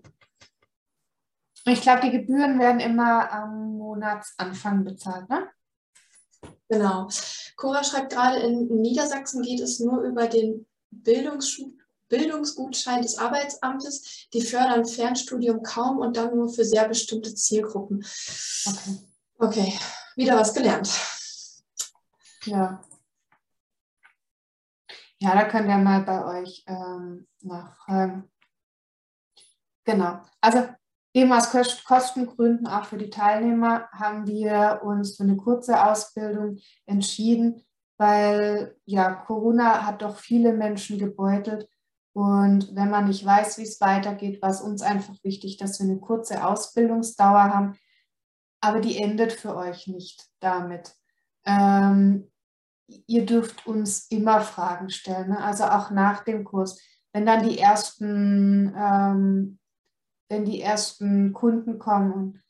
[1.66, 5.50] Ich glaube, die Gebühren werden immer am Monatsanfang bezahlt, ne?
[6.68, 7.08] Genau.
[7.56, 11.62] Cora schreibt gerade, in Niedersachsen geht es nur über den Bildungs
[12.10, 14.28] Bildungsgutschein des Arbeitsamtes.
[14.34, 18.06] Die fördern Fernstudium kaum und dann nur für sehr bestimmte Zielgruppen.
[18.66, 19.00] Okay.
[19.40, 19.80] Okay,
[20.16, 20.90] wieder was gelernt.
[22.46, 22.84] Ja.
[25.20, 28.30] Ja, da könnt ihr mal bei euch ähm, nachfragen.
[29.86, 30.22] Genau.
[30.40, 30.70] Also
[31.14, 31.52] Eben aus
[31.86, 37.62] Kostengründen auch für die Teilnehmer haben wir uns für eine kurze Ausbildung entschieden,
[37.98, 41.70] weil ja, Corona hat doch viele Menschen gebeutelt.
[42.14, 45.86] Und wenn man nicht weiß, wie es weitergeht, war es uns einfach wichtig, dass wir
[45.86, 47.78] eine kurze Ausbildungsdauer haben.
[48.62, 50.96] Aber die endet für euch nicht damit.
[51.46, 52.32] Ähm,
[53.08, 55.44] ihr dürft uns immer Fragen stellen, ne?
[55.44, 56.80] also auch nach dem Kurs.
[57.12, 59.60] Wenn dann die ersten ähm,
[60.30, 62.42] wenn die ersten Kunden kommen.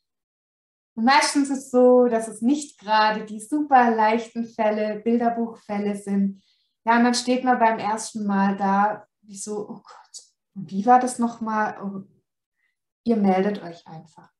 [0.96, 6.42] Und meistens ist es so, dass es nicht gerade die super leichten Fälle, Bilderbuchfälle sind.
[6.84, 10.22] Ja, und dann steht man beim ersten Mal da, wie so, oh Gott,
[10.54, 11.76] wie war das nochmal?
[11.82, 12.02] Oh,
[13.04, 14.30] ihr meldet euch einfach.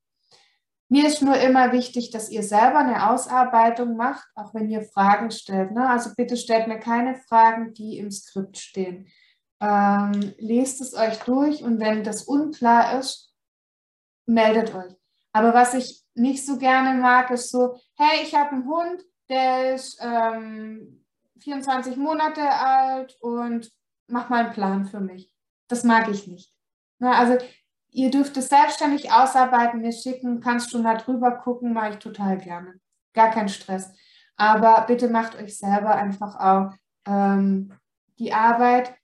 [0.88, 5.30] Mir ist nur immer wichtig, dass ihr selber eine Ausarbeitung macht, auch wenn ihr Fragen
[5.30, 5.72] stellt.
[5.72, 5.88] Ne?
[5.88, 9.08] Also bitte stellt mir keine Fragen, die im Skript stehen.
[9.64, 13.32] Ähm, lest es euch durch und wenn das unklar ist,
[14.26, 14.92] meldet euch.
[15.32, 19.74] Aber was ich nicht so gerne mag, ist so, hey, ich habe einen Hund, der
[19.74, 21.02] ist ähm,
[21.40, 23.72] 24 Monate alt und
[24.06, 25.32] mach mal einen Plan für mich.
[25.68, 26.52] Das mag ich nicht.
[26.98, 27.38] Na, also
[27.90, 32.36] ihr dürft es selbstständig ausarbeiten, mir schicken, kannst du mal drüber gucken, mache ich total
[32.36, 32.80] gerne.
[33.14, 33.92] Gar kein Stress.
[34.36, 36.74] Aber bitte macht euch selber einfach auch
[37.06, 37.72] ähm,
[38.18, 38.94] die Arbeit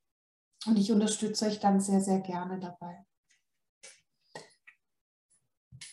[0.67, 3.05] und ich unterstütze euch dann sehr, sehr gerne dabei.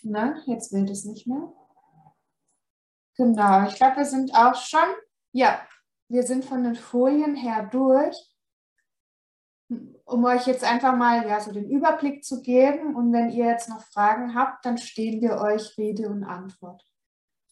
[0.04, 1.54] Na, jetzt will es nicht mehr.
[3.16, 4.88] Genau, ich glaube, wir sind auch schon,
[5.32, 5.60] ja,
[6.08, 8.16] wir sind von den Folien her durch,
[10.06, 12.96] um euch jetzt einfach mal ja, so den Überblick zu geben.
[12.96, 16.87] Und wenn ihr jetzt noch Fragen habt, dann stehen wir euch Rede und Antwort.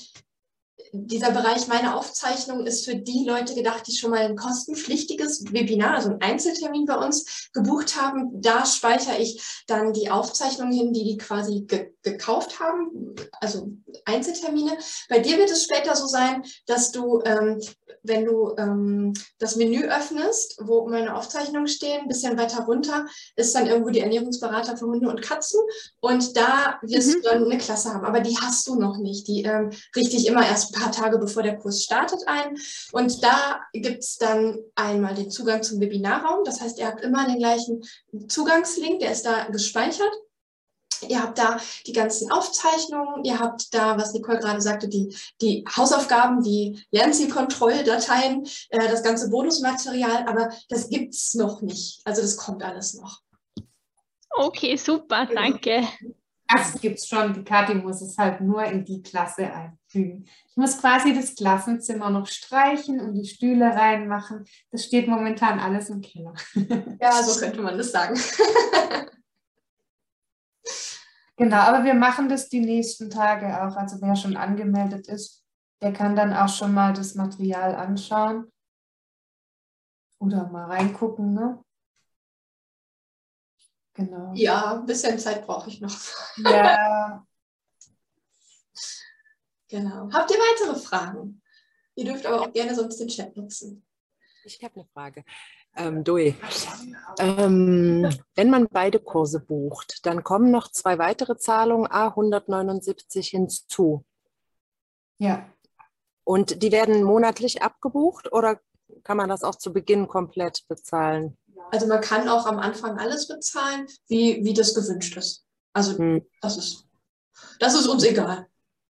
[0.94, 5.96] dieser Bereich meine Aufzeichnung ist für die Leute gedacht, die schon mal ein kostenpflichtiges Webinar,
[5.96, 8.42] also einen Einzeltermin bei uns gebucht haben.
[8.42, 13.72] Da speichere ich dann die Aufzeichnungen hin, die die quasi ge gekauft haben, also
[14.06, 14.76] Einzeltermine.
[15.08, 17.62] Bei dir wird es später so sein, dass du, ähm,
[18.02, 23.54] wenn du ähm, das Menü öffnest, wo meine Aufzeichnungen stehen, ein bisschen weiter runter, ist
[23.54, 25.60] dann irgendwo die Ernährungsberater für Hunde und Katzen.
[26.00, 27.14] Und da wirst mhm.
[27.14, 28.06] du dann eine Klasse haben.
[28.06, 29.28] Aber die hast du noch nicht.
[29.28, 32.58] Die ähm, richte ich immer erst ein paar Tage bevor der Kurs startet ein.
[32.92, 36.44] Und da gibt es dann einmal den Zugang zum Webinarraum.
[36.44, 37.84] Das heißt, ihr habt immer den gleichen
[38.28, 40.12] Zugangslink, der ist da gespeichert.
[41.08, 41.58] Ihr habt da
[41.88, 48.46] die ganzen Aufzeichnungen, ihr habt da, was Nicole gerade sagte, die, die Hausaufgaben, die Lernzielkontrolldateien,
[48.70, 52.02] äh, das ganze Bonusmaterial, aber das gibt es noch nicht.
[52.06, 53.20] Also das kommt alles noch.
[54.30, 55.42] Okay, super, genau.
[55.42, 55.88] danke.
[56.52, 60.26] Das gibt es schon, die Kathi muss es halt nur in die Klasse einfügen.
[60.50, 64.46] Ich muss quasi das Klassenzimmer noch streichen und die Stühle reinmachen.
[64.72, 66.34] Das steht momentan alles im Keller.
[67.02, 68.20] Ja, so könnte man das sagen.
[71.38, 73.76] Genau, aber wir machen das die nächsten Tage auch.
[73.76, 75.44] Also wer schon angemeldet ist,
[75.82, 78.52] der kann dann auch schon mal das Material anschauen
[80.20, 81.34] oder mal reingucken.
[81.34, 81.64] Ne?
[83.94, 84.32] Genau.
[84.36, 85.96] Ja, ein bisschen Zeit brauche ich noch.
[86.38, 87.26] Ja.
[89.68, 90.10] genau.
[90.12, 91.42] Habt ihr weitere Fragen?
[91.96, 93.86] Ihr dürft aber auch gerne sonst den Chat nutzen.
[94.44, 95.24] Ich habe eine Frage.
[95.76, 96.36] Ähm, Doi,
[97.20, 104.04] ähm, wenn man beide Kurse bucht, dann kommen noch zwei weitere Zahlungen A179 hinzu.
[105.18, 105.50] Ja.
[106.26, 108.60] Und die werden monatlich abgebucht oder
[109.04, 111.38] kann man das auch zu Beginn komplett bezahlen?
[111.72, 115.46] Also man kann auch am Anfang alles bezahlen, wie, wie das gewünscht ist.
[115.74, 116.26] Also hm.
[116.42, 116.86] das ist
[117.60, 118.48] das ist uns egal.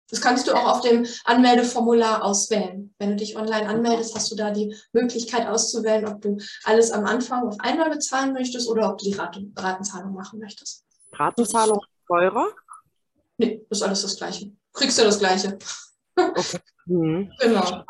[0.09, 2.93] Das kannst du auch auf dem Anmeldeformular auswählen.
[2.99, 7.05] Wenn du dich online anmeldest, hast du da die Möglichkeit auszuwählen, ob du alles am
[7.05, 10.85] Anfang auf einmal bezahlen möchtest oder ob du die Raten, Ratenzahlung machen möchtest.
[11.13, 12.49] Ratenzahlung teurer?
[13.39, 14.51] Nee, ist alles das Gleiche.
[14.73, 15.59] Kriegst du das Gleiche.
[16.17, 16.59] Okay.
[16.87, 17.33] Mhm.
[17.39, 17.85] Genau.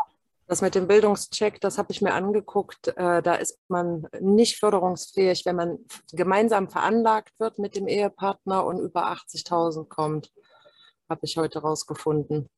[0.51, 2.89] Das mit dem Bildungscheck, das habe ich mir angeguckt.
[2.89, 5.79] Äh, da ist man nicht förderungsfähig, wenn man
[6.11, 10.33] gemeinsam veranlagt wird mit dem Ehepartner und über 80.000 kommt
[11.09, 12.49] habe ich heute rausgefunden.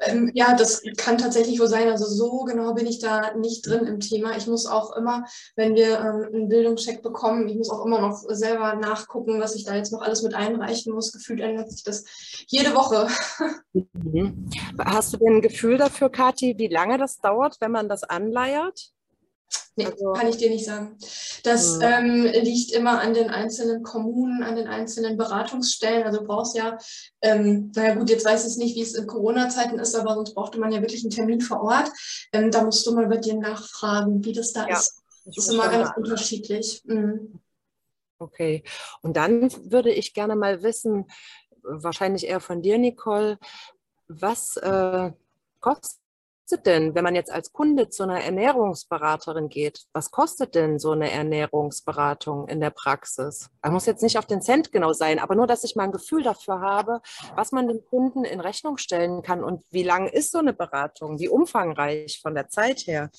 [0.00, 1.88] Ähm, ja, das kann tatsächlich wohl sein.
[1.88, 4.36] Also so genau bin ich da nicht drin im Thema.
[4.36, 5.24] Ich muss auch immer,
[5.56, 9.64] wenn wir ähm, einen Bildungscheck bekommen, ich muss auch immer noch selber nachgucken, was ich
[9.64, 11.12] da jetzt noch alles mit einreichen muss.
[11.12, 12.04] Gefühlt ändert sich das
[12.46, 13.08] jede Woche.
[13.72, 14.48] Mhm.
[14.78, 18.92] Hast du denn ein Gefühl dafür, Kathi, wie lange das dauert, wenn man das anleiert?
[19.76, 20.98] Nee, also, kann ich dir nicht sagen.
[21.44, 22.00] Das ja.
[22.00, 26.02] ähm, liegt immer an den einzelnen Kommunen, an den einzelnen Beratungsstellen.
[26.04, 26.76] Also du brauchst ja,
[27.22, 30.58] ähm, naja gut, jetzt weiß ich nicht, wie es in Corona-Zeiten ist, aber sonst brauchte
[30.58, 31.90] man ja wirklich einen Termin vor Ort.
[32.32, 35.00] Ähm, da musst du mal bei dir nachfragen, wie das da ja, ist.
[35.24, 36.82] Das ist immer ganz unterschiedlich.
[36.84, 37.40] Mhm.
[38.18, 38.64] Okay,
[39.02, 41.06] und dann würde ich gerne mal wissen,
[41.62, 43.38] wahrscheinlich eher von dir, Nicole,
[44.08, 45.12] was äh,
[45.60, 46.00] kostet
[46.48, 50.92] kostet denn, wenn man jetzt als Kunde zu einer Ernährungsberaterin geht, was kostet denn so
[50.92, 53.50] eine Ernährungsberatung in der Praxis?
[53.60, 55.92] Das muss jetzt nicht auf den Cent genau sein, aber nur, dass ich mal ein
[55.92, 57.02] Gefühl dafür habe,
[57.34, 61.18] was man dem Kunden in Rechnung stellen kann und wie lang ist so eine Beratung,
[61.18, 63.10] wie umfangreich von der Zeit her?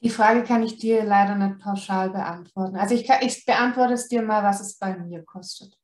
[0.00, 2.74] Die Frage kann ich dir leider nicht pauschal beantworten.
[2.74, 5.78] Also ich, kann, ich beantworte es dir mal, was es bei mir kostet.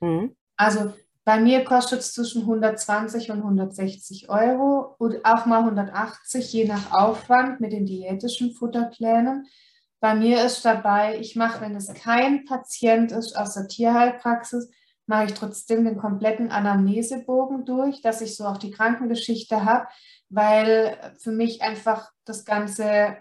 [0.00, 0.34] Mhm.
[0.56, 0.92] Also
[1.26, 6.92] bei mir kostet es zwischen 120 und 160 Euro und auch mal 180, je nach
[6.92, 9.48] Aufwand mit den diätischen Futterplänen.
[9.98, 14.70] Bei mir ist dabei, ich mache, wenn es kein Patient ist aus der Tierheilpraxis,
[15.06, 19.88] mache ich trotzdem den kompletten Anamnesebogen durch, dass ich so auch die Krankengeschichte habe,
[20.28, 23.16] weil für mich einfach das Ganze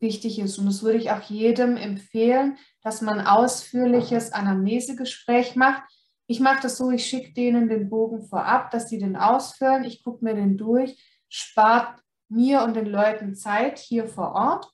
[0.00, 0.56] wichtig ist.
[0.56, 5.82] Und das würde ich auch jedem empfehlen, dass man ausführliches Anamnesegespräch macht,
[6.26, 9.84] ich mache das so, ich schicke denen den Bogen vorab, dass sie den ausfüllen.
[9.84, 14.70] Ich gucke mir den durch, spart mir und den Leuten Zeit hier vor Ort.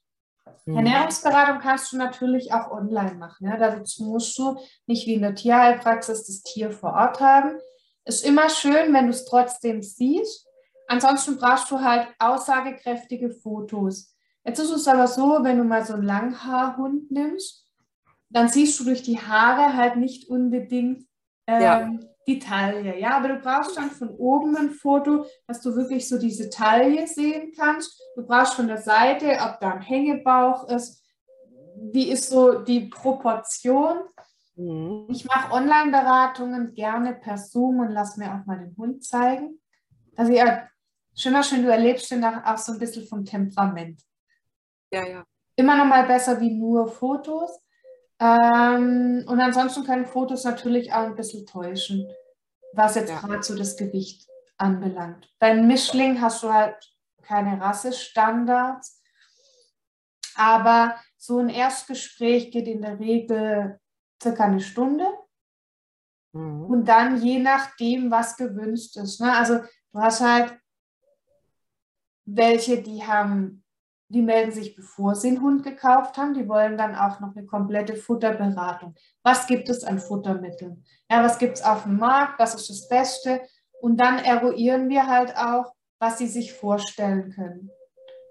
[0.65, 0.77] Mhm.
[0.77, 3.47] Ernährungsberatung kannst du natürlich auch online machen.
[3.47, 3.57] Ja?
[3.57, 7.59] Dazu musst du nicht wie in der Tierheilpraxis das Tier vor Ort haben.
[8.05, 10.47] Ist immer schön, wenn du es trotzdem siehst.
[10.89, 14.15] Ansonsten brauchst du halt aussagekräftige Fotos.
[14.45, 17.69] Jetzt ist es aber so, wenn du mal so einen Langhaarhund nimmst,
[18.29, 21.07] dann siehst du durch die Haare halt nicht unbedingt
[21.47, 21.91] ähm, ja.
[22.27, 22.99] die Taille.
[22.99, 27.07] Ja, aber du brauchst dann von oben ein Foto, dass du wirklich so diese Taille
[27.07, 28.01] sehen kannst.
[28.17, 31.03] Du brauchst von der Seite, ob da ein Hängebauch ist,
[31.93, 33.99] wie ist so die Proportion.
[34.57, 35.07] Mhm.
[35.09, 39.61] Ich mache Online-Beratungen gerne per Zoom und lass mir auch mal den Hund zeigen.
[40.17, 40.69] Also ja,
[41.17, 44.03] schon mal schön, du erlebst den auch so ein bisschen vom Temperament.
[44.93, 45.25] Ja, ja.
[45.57, 47.59] Immer noch mal besser wie nur Fotos.
[48.23, 52.09] Ähm, und ansonsten können Fotos natürlich auch ein bisschen täuschen,
[52.73, 53.19] was jetzt ja.
[53.19, 55.29] gerade so das Gewicht anbelangt.
[55.41, 56.77] Beim Mischling hast du halt
[57.23, 59.03] keine Rassestandards,
[60.37, 63.81] aber so ein Erstgespräch geht in der Regel
[64.23, 65.07] circa eine Stunde.
[66.33, 66.67] Mhm.
[66.67, 69.21] Und dann je nachdem, was gewünscht ist.
[69.21, 69.37] Ne?
[69.37, 69.59] Also
[69.93, 70.57] du hast halt
[72.25, 73.62] welche, die haben,
[74.13, 76.35] die melden sich, bevor sie einen Hund gekauft haben.
[76.35, 78.95] Die wollen dann auch noch eine komplette Futterberatung.
[79.23, 80.85] Was gibt es an Futtermitteln?
[81.11, 82.39] Ja, was gibt es auf dem Markt?
[82.39, 83.41] Was ist das Beste?
[83.81, 87.71] Und dann eruieren wir halt auch, was sie sich vorstellen können.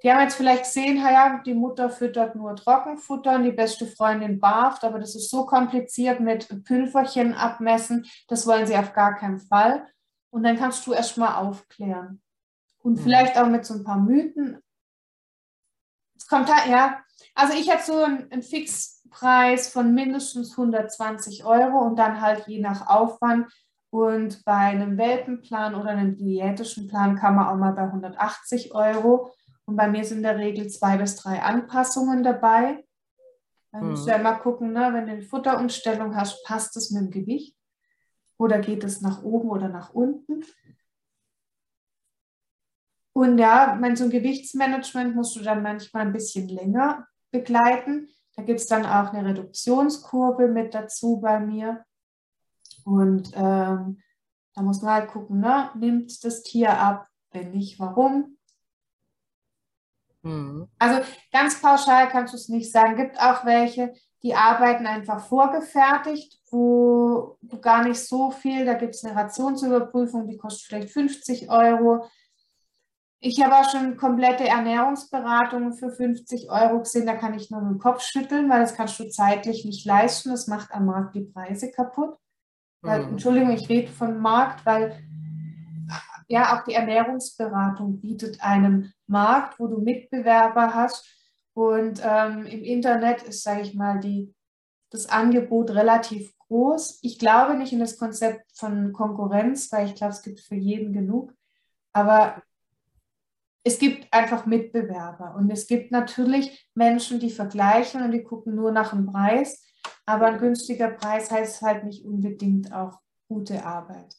[0.03, 4.39] Die haben jetzt vielleicht gesehen, ja, die Mutter füttert nur Trockenfutter und die beste Freundin
[4.39, 9.39] barft, aber das ist so kompliziert mit Pülverchen abmessen, das wollen sie auf gar keinen
[9.39, 9.85] Fall.
[10.31, 12.21] Und dann kannst du erst mal aufklären.
[12.79, 13.03] Und mhm.
[13.03, 14.59] vielleicht auch mit so ein paar Mythen.
[16.31, 16.97] Kommt da, ja,
[17.35, 22.61] also ich habe so einen, einen Fixpreis von mindestens 120 Euro und dann halt je
[22.61, 23.51] nach Aufwand.
[23.89, 29.33] Und bei einem Welpenplan oder einem diätischen Plan kann man auch mal bei 180 Euro.
[29.65, 32.85] Und bei mir sind in der Regel zwei bis drei Anpassungen dabei.
[33.73, 37.01] Dann musst du ja immer gucken, ne, wenn du eine Futterumstellung hast, passt es mit
[37.03, 37.57] dem Gewicht
[38.37, 40.45] oder geht es nach oben oder nach unten.
[43.13, 48.09] Und ja, mein, so ein Gewichtsmanagement musst du dann manchmal ein bisschen länger begleiten.
[48.35, 51.83] Da gibt es dann auch eine Reduktionskurve mit dazu bei mir.
[52.85, 54.01] Und ähm,
[54.55, 55.69] da muss man halt gucken, ne?
[55.75, 57.07] nimmt das Tier ab?
[57.31, 58.37] Wenn nicht, warum?
[60.23, 60.67] Mhm.
[60.79, 61.01] Also
[61.31, 62.95] ganz pauschal kannst du es nicht sagen.
[62.95, 63.93] Gibt auch welche,
[64.23, 70.27] die arbeiten einfach vorgefertigt, wo du gar nicht so viel, da gibt es eine Rationsüberprüfung,
[70.27, 72.05] die kostet vielleicht 50 Euro.
[73.23, 77.77] Ich habe auch schon komplette Ernährungsberatungen für 50 Euro gesehen, da kann ich nur dem
[77.77, 80.31] Kopf schütteln, weil das kannst du zeitlich nicht leisten.
[80.31, 82.17] Das macht am Markt die Preise kaputt.
[82.81, 83.09] Weil, mhm.
[83.09, 84.99] Entschuldigung, ich rede von Markt, weil
[86.27, 91.07] ja auch die Ernährungsberatung bietet einen Markt, wo du Mitbewerber hast.
[91.53, 94.33] Und ähm, im Internet ist, sage ich mal, die,
[94.89, 96.99] das Angebot relativ groß.
[97.03, 100.91] Ich glaube nicht in das Konzept von Konkurrenz, weil ich glaube, es gibt für jeden
[100.91, 101.35] genug.
[101.93, 102.41] Aber
[103.63, 108.71] es gibt einfach Mitbewerber und es gibt natürlich Menschen, die vergleichen und die gucken nur
[108.71, 109.63] nach dem Preis.
[110.05, 114.15] Aber ein günstiger Preis heißt halt nicht unbedingt auch gute Arbeit.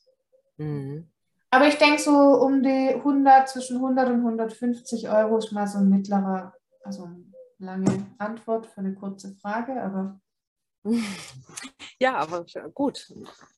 [0.59, 1.09] Mhm.
[1.51, 5.78] Aber ich denke so um die 100, zwischen 100 und 150 Euro ist mal so
[5.78, 7.24] ein mittlerer, also eine
[7.59, 10.20] lange Antwort für eine kurze Frage, aber
[12.00, 13.12] ja, aber gut,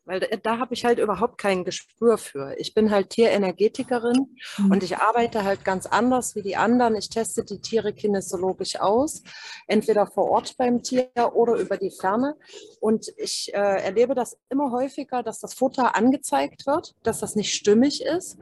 [0.05, 2.55] weil da, habe ich halt überhaupt kein Gespür für.
[2.59, 4.71] Ich bin halt Tierenergetikerin mhm.
[4.71, 6.97] und ich arbeite halt ganz anders wie die anderen.
[6.97, 9.23] Ich teste die Tiere kinesiologisch aus,
[9.67, 12.37] entweder vor Ort beim Tier oder über die Ferne.
[12.81, 17.55] Und ich äh, erlebe das immer häufiger, dass das Futter angezeigt wird, dass das nicht
[17.55, 18.37] stimmig ist.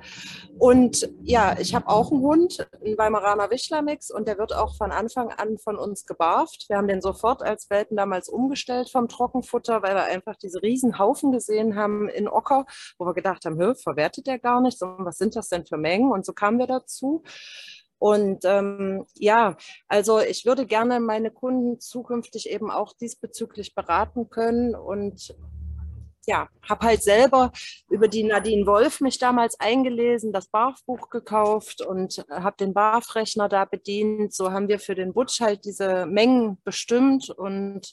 [0.58, 4.90] Und ja, ich habe auch einen Hund, einen Weimaraner Wischlermix, und der wird auch von
[4.90, 6.64] Anfang an von uns gebarft.
[6.68, 10.62] Wir haben den sofort als Welpen damals umgestellt umgestellt vom Trockenfutter, weil wir einfach diese
[10.62, 12.66] riesen Haufen gesehen haben in Ocker,
[12.98, 16.10] wo wir gedacht haben, verwertet der gar nicht, sondern was sind das denn für Mengen?
[16.10, 17.22] Und so kamen wir dazu.
[17.98, 19.56] Und ähm, ja,
[19.86, 25.36] also ich würde gerne meine Kunden zukünftig eben auch diesbezüglich beraten können und
[26.26, 27.52] ja, habe halt selber
[27.90, 33.64] über die Nadine Wolf mich damals eingelesen, das BAF-Buch gekauft und habe den BAF-Rechner da
[33.64, 34.32] bedient.
[34.32, 37.92] So haben wir für den Butch halt diese Mengen bestimmt und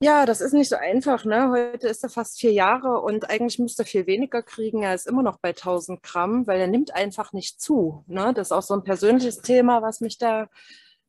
[0.00, 1.24] ja, das ist nicht so einfach.
[1.24, 1.50] Ne?
[1.50, 4.82] Heute ist er fast vier Jahre und eigentlich müsste er viel weniger kriegen.
[4.82, 8.04] Er ist immer noch bei 1000 Gramm, weil er nimmt einfach nicht zu.
[8.06, 8.32] Ne?
[8.34, 10.48] Das ist auch so ein persönliches Thema, was mich da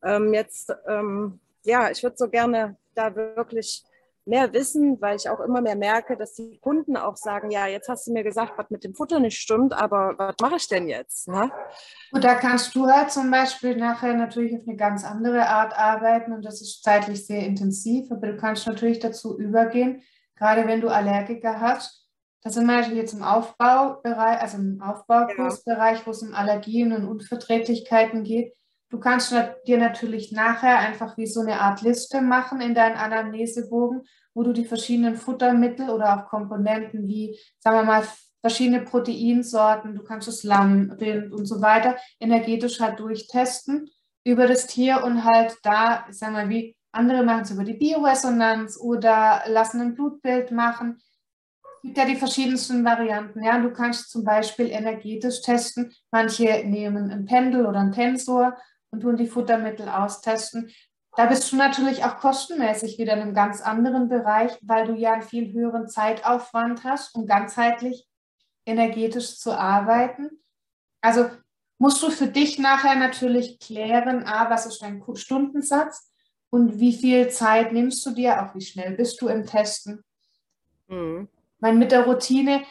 [0.02, 3.84] ähm, jetzt, ähm, ja, ich würde so gerne da wirklich
[4.26, 7.88] mehr wissen, weil ich auch immer mehr merke, dass die Kunden auch sagen, ja, jetzt
[7.88, 10.88] hast du mir gesagt, was mit dem Futter nicht stimmt, aber was mache ich denn
[10.88, 11.28] jetzt?
[11.28, 11.50] Ne?
[12.12, 16.32] Und da kannst du halt zum Beispiel nachher natürlich auf eine ganz andere Art arbeiten
[16.32, 20.02] und das ist zeitlich sehr intensiv, aber du kannst natürlich dazu übergehen,
[20.34, 22.06] gerade wenn du Allergiker hast,
[22.42, 28.22] da sind wir jetzt im Aufbaubereich, also im Aufbaukursbereich, wo es um Allergien und Unverträglichkeiten
[28.22, 28.54] geht,
[28.88, 29.34] Du kannst
[29.66, 34.52] dir natürlich nachher einfach wie so eine Art Liste machen in deinen Anamnesebogen, wo du
[34.52, 38.04] die verschiedenen Futtermittel oder auch Komponenten wie, sagen wir mal,
[38.40, 43.88] verschiedene Proteinsorten, du kannst das Lamm, Rind und so weiter energetisch halt durchtesten
[44.22, 47.74] über das Tier und halt da, sagen wir mal, wie andere machen es über die
[47.74, 51.00] Bioresonanz oder lassen ein Blutbild machen.
[51.82, 53.42] gibt ja die verschiedensten Varianten.
[53.42, 55.92] Ja, du kannst zum Beispiel energetisch testen.
[56.10, 58.56] Manche nehmen ein Pendel oder einen Tensor
[58.96, 60.70] und tun die Futtermittel austesten.
[61.16, 65.12] Da bist du natürlich auch kostenmäßig wieder in einem ganz anderen Bereich, weil du ja
[65.12, 68.06] einen viel höheren Zeitaufwand hast, um ganzheitlich
[68.64, 70.30] energetisch zu arbeiten.
[71.00, 71.30] Also
[71.78, 76.10] musst du für dich nachher natürlich klären, a, was ist dein Stundensatz
[76.50, 80.02] und wie viel Zeit nimmst du dir, auch wie schnell bist du im Testen.
[80.88, 81.28] Mhm.
[81.58, 82.62] Weil mit der Routine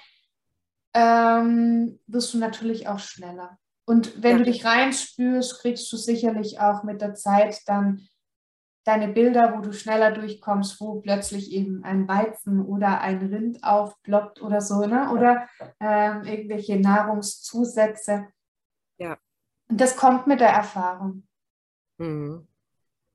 [0.93, 3.57] ähm, wirst du natürlich auch schneller.
[3.86, 4.38] Und wenn ja.
[4.39, 8.07] du dich reinspürst, kriegst du sicherlich auch mit der Zeit dann
[8.83, 14.41] deine Bilder, wo du schneller durchkommst, wo plötzlich eben ein Weizen oder ein Rind aufploppt
[14.41, 15.09] oder so, ne?
[15.11, 15.47] oder
[15.79, 18.27] ähm, irgendwelche Nahrungszusätze.
[18.97, 19.17] Ja.
[19.67, 21.27] Und das kommt mit der Erfahrung.
[21.97, 22.47] Mhm.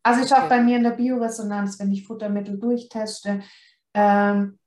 [0.02, 0.40] Also ich okay.
[0.40, 3.42] auch bei mir in der Bioresonanz, wenn ich Futtermittel durchteste,
[3.94, 4.58] ähm,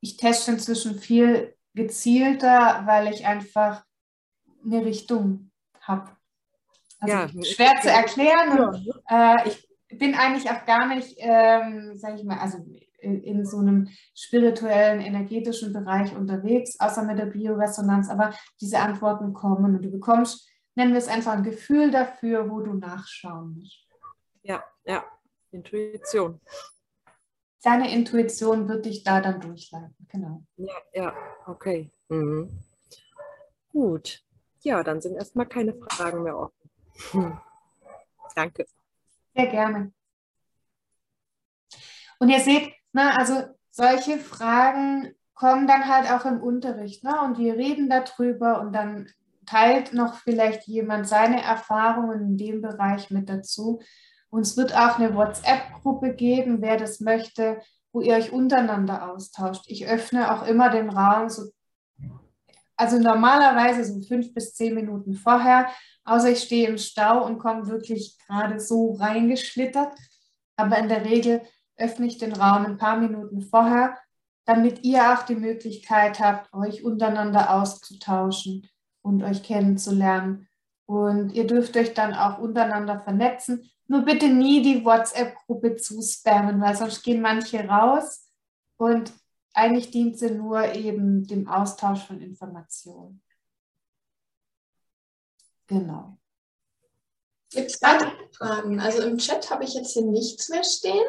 [0.00, 3.84] ich teste inzwischen viel gezielter, weil ich einfach
[4.66, 5.50] eine Richtung
[5.80, 6.10] habe.
[7.00, 8.58] Also ja, schwer zu erklären.
[8.58, 12.58] Und, äh, ich bin eigentlich auch gar nicht, ähm, sage ich mal, also
[12.98, 18.08] in, in, so einem spirituellen, energetischen Bereich unterwegs, außer mit der Bioresonanz.
[18.08, 22.60] Aber diese Antworten kommen und du bekommst, nennen wir es einfach ein Gefühl dafür, wo
[22.60, 23.86] du nachschauen musst.
[24.42, 25.04] Ja, ja,
[25.50, 26.40] Intuition.
[27.62, 30.42] Deine Intuition wird dich da dann durchleiten, genau.
[30.56, 31.14] Ja, ja,
[31.46, 31.90] okay.
[32.08, 32.50] Mhm.
[33.72, 34.25] Gut.
[34.62, 36.70] Ja, dann sind erstmal keine Fragen mehr offen.
[37.12, 37.38] Hm.
[38.34, 38.66] Danke.
[39.34, 39.92] Sehr gerne.
[42.18, 47.04] Und ihr seht, na, ne, also solche Fragen kommen dann halt auch im Unterricht.
[47.04, 47.20] Ne?
[47.22, 49.08] Und wir reden darüber und dann
[49.44, 53.80] teilt noch vielleicht jemand seine Erfahrungen in dem Bereich mit dazu.
[54.30, 57.60] Uns wird auch eine WhatsApp-Gruppe geben, wer das möchte,
[57.92, 59.64] wo ihr euch untereinander austauscht.
[59.68, 61.50] Ich öffne auch immer den Raum so,
[62.76, 65.68] also normalerweise so fünf bis zehn Minuten vorher,
[66.04, 69.92] außer ich stehe im Stau und komme wirklich gerade so reingeschlittert.
[70.56, 71.42] Aber in der Regel
[71.76, 73.96] öffne ich den Raum ein paar Minuten vorher,
[74.44, 78.68] damit ihr auch die Möglichkeit habt, euch untereinander auszutauschen
[79.02, 80.48] und euch kennenzulernen.
[80.86, 83.68] Und ihr dürft euch dann auch untereinander vernetzen.
[83.88, 88.28] Nur bitte nie die WhatsApp-Gruppe zuspammen, weil sonst gehen manche raus
[88.76, 89.12] und
[89.56, 93.22] eigentlich dient sie nur eben dem Austausch von Informationen.
[95.66, 96.18] Genau.
[97.50, 98.80] Gibt es weitere Fragen?
[98.80, 101.06] Also im Chat habe ich jetzt hier nichts mehr stehen.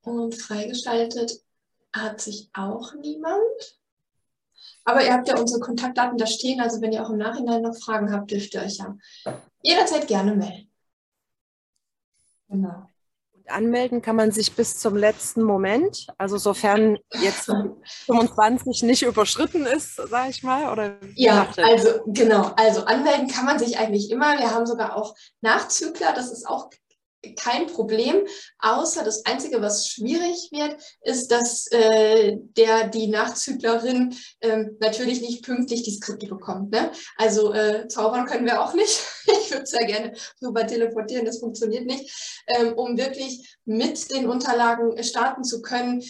[0.00, 1.44] Und freigeschaltet
[1.92, 3.78] hat sich auch niemand.
[4.84, 7.76] Aber ihr habt ja unsere Kontaktdaten da stehen, also wenn ihr auch im Nachhinein noch
[7.76, 8.96] Fragen habt, dürft ihr euch ja
[9.62, 10.70] jederzeit gerne melden.
[12.48, 12.93] Genau.
[13.48, 17.50] Anmelden kann man sich bis zum letzten Moment, also sofern jetzt
[18.06, 20.96] 25 nicht überschritten ist, sage ich mal, oder?
[21.14, 24.38] Ja, also genau, also anmelden kann man sich eigentlich immer.
[24.38, 26.70] Wir haben sogar auch Nachzügler, das ist auch
[27.32, 28.26] kein Problem,
[28.58, 35.44] außer das Einzige, was schwierig wird, ist, dass äh, der, die Nachzüglerin äh, natürlich nicht
[35.44, 36.70] pünktlich die Skripte bekommt.
[36.72, 36.90] Ne?
[37.16, 39.00] Also äh, zaubern können wir auch nicht.
[39.26, 42.42] ich würde sehr gerne super teleportieren, das funktioniert nicht.
[42.46, 46.02] Ähm, um wirklich mit den Unterlagen starten zu können,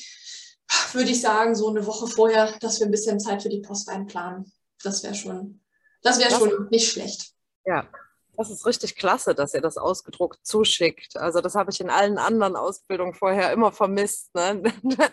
[0.92, 3.88] würde ich sagen, so eine Woche vorher, dass wir ein bisschen Zeit für die Post
[3.88, 4.50] einplanen.
[4.82, 5.60] Das wäre schon,
[6.02, 7.32] das wäre schon nicht schlecht.
[7.66, 7.88] Ja,
[8.37, 11.16] das ist richtig klasse, dass ihr das ausgedruckt zuschickt.
[11.16, 14.35] Also das habe ich in allen anderen Ausbildungen vorher immer vermisst.
[14.35, 14.62] Ne?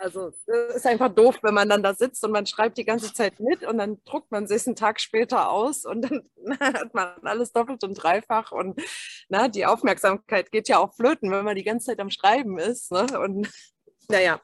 [0.00, 3.12] Also es ist einfach doof, wenn man dann da sitzt und man schreibt die ganze
[3.12, 6.22] Zeit mit und dann druckt man sich einen Tag später aus und dann
[6.60, 8.80] hat man alles doppelt und dreifach und
[9.28, 12.58] na, ne, die Aufmerksamkeit geht ja auch flöten, wenn man die ganze Zeit am Schreiben
[12.58, 12.92] ist.
[12.92, 13.06] Ne?
[13.18, 13.50] Und
[14.08, 14.40] naja,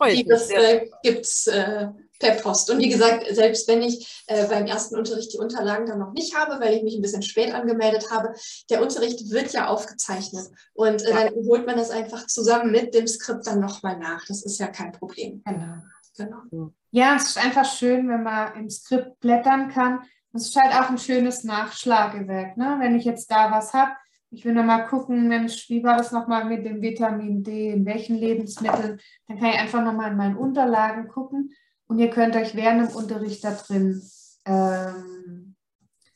[0.00, 0.26] mich.
[0.26, 1.88] Das äh, gibt es äh,
[2.22, 2.70] per Post.
[2.70, 6.34] Und wie gesagt, selbst wenn ich äh, beim ersten Unterricht die Unterlagen dann noch nicht
[6.36, 8.32] habe, weil ich mich ein bisschen spät angemeldet habe,
[8.70, 10.46] der Unterricht wird ja aufgezeichnet.
[10.72, 11.24] Und äh, ja.
[11.24, 14.24] dann holt man das einfach zusammen mit dem Skript dann nochmal nach.
[14.26, 15.42] Das ist ja kein Problem.
[15.44, 15.74] Genau.
[16.16, 16.70] genau.
[16.92, 20.04] Ja, es ist einfach schön, wenn man im Skript blättern kann.
[20.32, 22.56] Es ist halt auch ein schönes Nachschlagewerk.
[22.56, 22.76] Ne?
[22.80, 23.92] Wenn ich jetzt da was habe,
[24.32, 28.16] ich will nochmal gucken, Mensch, wie war das nochmal mit dem Vitamin D, in welchen
[28.16, 31.52] Lebensmitteln, dann kann ich einfach nochmal in meinen Unterlagen gucken
[31.86, 34.02] und ihr könnt euch während dem Unterricht da drin
[34.46, 35.54] ähm,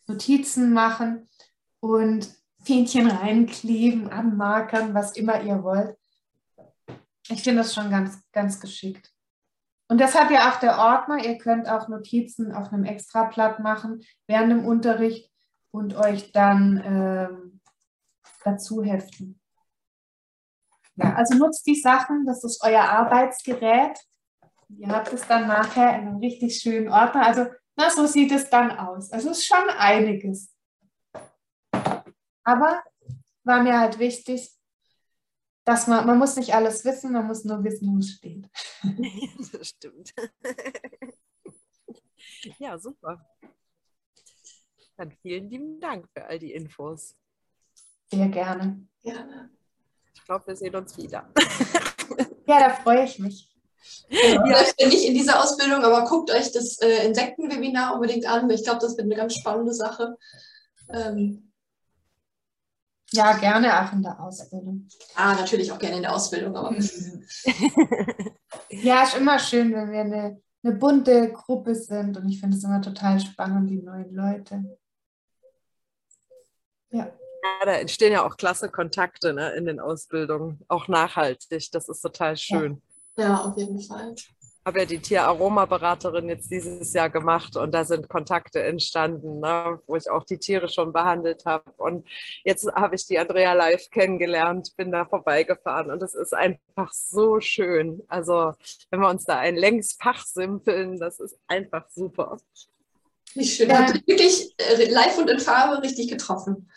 [0.07, 1.29] Notizen machen
[1.81, 5.97] und Fähnchen reinkleben, anmarkern, was immer ihr wollt.
[7.29, 9.13] Ich finde das schon ganz, ganz geschickt.
[9.89, 11.25] Und das hat ja auch der Ordner.
[11.25, 15.31] Ihr könnt auch Notizen auf einem Extrablatt machen während dem Unterricht
[15.71, 17.56] und euch dann ähm,
[18.47, 19.41] dazu heften.
[20.97, 23.99] Ja, also nutzt die Sachen, das ist euer Arbeitsgerät.
[24.69, 27.27] Ihr habt es dann nachher in einem richtig schönen Ordner.
[27.27, 29.13] Also, na, so sieht es dann aus.
[29.13, 30.55] Also, es ist schon einiges.
[32.43, 32.83] Aber
[33.45, 34.51] war mir halt wichtig,
[35.65, 38.49] dass man, man muss nicht alles wissen, man muss nur wissen, wo es steht.
[39.53, 40.15] das stimmt.
[42.59, 43.25] ja, super.
[44.97, 47.17] Dann vielen lieben Dank für all die Infos.
[48.11, 48.87] Sehr gerne.
[49.03, 49.51] Gerne.
[50.15, 51.29] Ich glaube, wir sehen uns wieder.
[52.47, 53.57] ja, da freue ich mich.
[54.09, 54.43] Ja.
[54.45, 58.49] Vielleicht nicht in dieser Ausbildung, aber guckt euch das äh, Insektenwebinar unbedingt an.
[58.51, 60.17] Ich glaube, das wird eine ganz spannende Sache.
[60.93, 61.53] Ähm,
[63.13, 64.89] ja, gerne auch in der Ausbildung.
[65.15, 66.75] Ah, natürlich auch gerne in der Ausbildung, aber.
[68.71, 72.65] ja, ist immer schön, wenn wir eine, eine bunte Gruppe sind und ich finde es
[72.65, 74.79] immer total spannend, die neuen Leute.
[76.91, 77.13] Ja.
[77.65, 81.71] Da entstehen ja auch klasse Kontakte ne, in den Ausbildungen, auch nachhaltig.
[81.73, 82.81] Das ist total schön.
[83.17, 84.15] Ja, ja auf jeden Fall.
[84.15, 84.29] Ich
[84.65, 89.95] habe ja die Tieraromaberaterin jetzt dieses Jahr gemacht und da sind Kontakte entstanden, ne, wo
[89.95, 91.71] ich auch die Tiere schon behandelt habe.
[91.77, 92.07] Und
[92.45, 97.41] jetzt habe ich die Andrea live kennengelernt, bin da vorbeigefahren und es ist einfach so
[97.41, 98.03] schön.
[98.09, 98.55] Also,
[98.91, 102.39] wenn wir uns da ein längs fachsimpeln, das ist einfach super.
[103.35, 103.69] Wie schön.
[103.69, 103.87] Ja.
[104.07, 106.71] Wirklich äh, live und in Farbe richtig getroffen.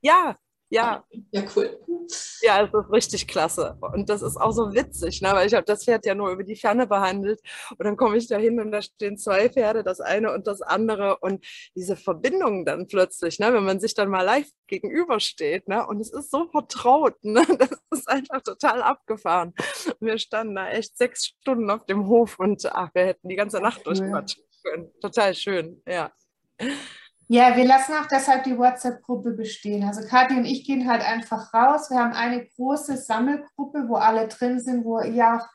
[0.00, 0.36] Ja,
[0.70, 1.04] ja.
[1.32, 1.78] Ja, cool.
[2.42, 3.76] Ja, es ist richtig klasse.
[3.80, 5.30] Und das ist auch so witzig, ne?
[5.32, 7.40] weil ich habe das Pferd ja nur über die Ferne behandelt.
[7.70, 10.62] Und dann komme ich da hin und da stehen zwei Pferde, das eine und das
[10.62, 11.18] andere.
[11.18, 11.44] Und
[11.74, 13.52] diese Verbindung dann plötzlich, ne?
[13.52, 15.68] wenn man sich dann mal live gegenübersteht.
[15.68, 15.86] Ne?
[15.86, 17.16] Und es ist so vertraut.
[17.22, 17.44] Ne?
[17.90, 19.54] Das ist einfach total abgefahren.
[19.98, 23.36] Und wir standen da echt sechs Stunden auf dem Hof und ach, wir hätten die
[23.36, 24.92] ganze Nacht durchquatschen können.
[25.00, 26.12] Total schön, ja.
[27.30, 29.84] Ja, wir lassen auch deshalb die WhatsApp-Gruppe bestehen.
[29.84, 31.90] Also Kathi und ich gehen halt einfach raus.
[31.90, 35.46] Wir haben eine große Sammelgruppe, wo alle drin sind, wo ihr auch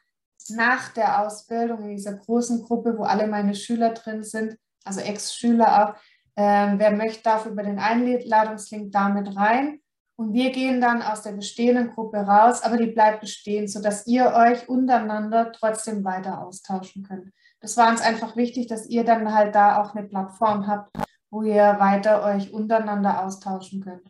[0.49, 4.55] nach der Ausbildung in dieser großen Gruppe, wo alle meine Schüler drin sind,
[4.85, 5.95] also Ex-Schüler auch,
[6.35, 9.79] ähm, wer möchte, darf über den Einladungslink damit rein.
[10.15, 14.33] Und wir gehen dann aus der bestehenden Gruppe raus, aber die bleibt bestehen, sodass ihr
[14.35, 17.31] euch untereinander trotzdem weiter austauschen könnt.
[17.61, 20.95] Das war uns einfach wichtig, dass ihr dann halt da auch eine Plattform habt,
[21.33, 24.07] wo ihr weiter euch untereinander austauschen könnt.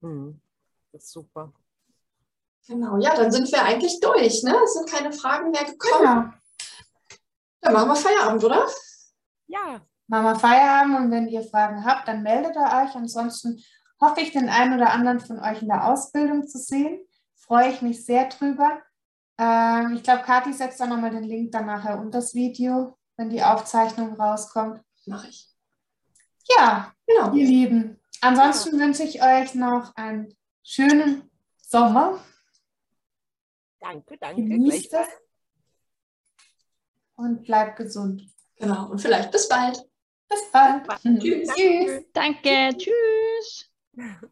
[0.00, 0.40] Hm,
[0.90, 1.52] das ist super.
[2.66, 4.42] Genau, ja, dann sind wir eigentlich durch.
[4.42, 4.56] Ne?
[4.64, 6.02] Es sind keine Fragen mehr gekommen.
[6.02, 6.34] Genau.
[7.60, 8.66] Dann machen wir Feierabend, oder?
[9.48, 9.82] Ja.
[10.06, 12.94] Machen wir Feierabend und wenn ihr Fragen habt, dann meldet ihr euch.
[12.94, 13.62] Ansonsten
[14.00, 17.06] hoffe ich, den einen oder anderen von euch in der Ausbildung zu sehen.
[17.34, 18.80] Freue ich mich sehr drüber.
[19.36, 23.28] Ähm, ich glaube, Kathi setzt dann nochmal den Link dann nachher unter das Video, wenn
[23.28, 24.80] die Aufzeichnung rauskommt.
[25.04, 25.49] Mache ich.
[26.56, 27.34] Ja, genau.
[27.34, 28.00] ihr Lieben.
[28.20, 28.84] Ansonsten ja.
[28.84, 32.22] wünsche ich euch noch einen schönen Sommer.
[33.80, 34.42] Danke, danke.
[34.42, 35.08] Genießt es.
[37.16, 38.26] Und bleibt gesund.
[38.56, 38.90] Genau.
[38.90, 39.82] Und vielleicht bis bald.
[40.28, 40.86] Bis bald.
[41.02, 42.04] Tschüss.
[42.12, 42.76] Danke.
[42.76, 43.70] Tschüss.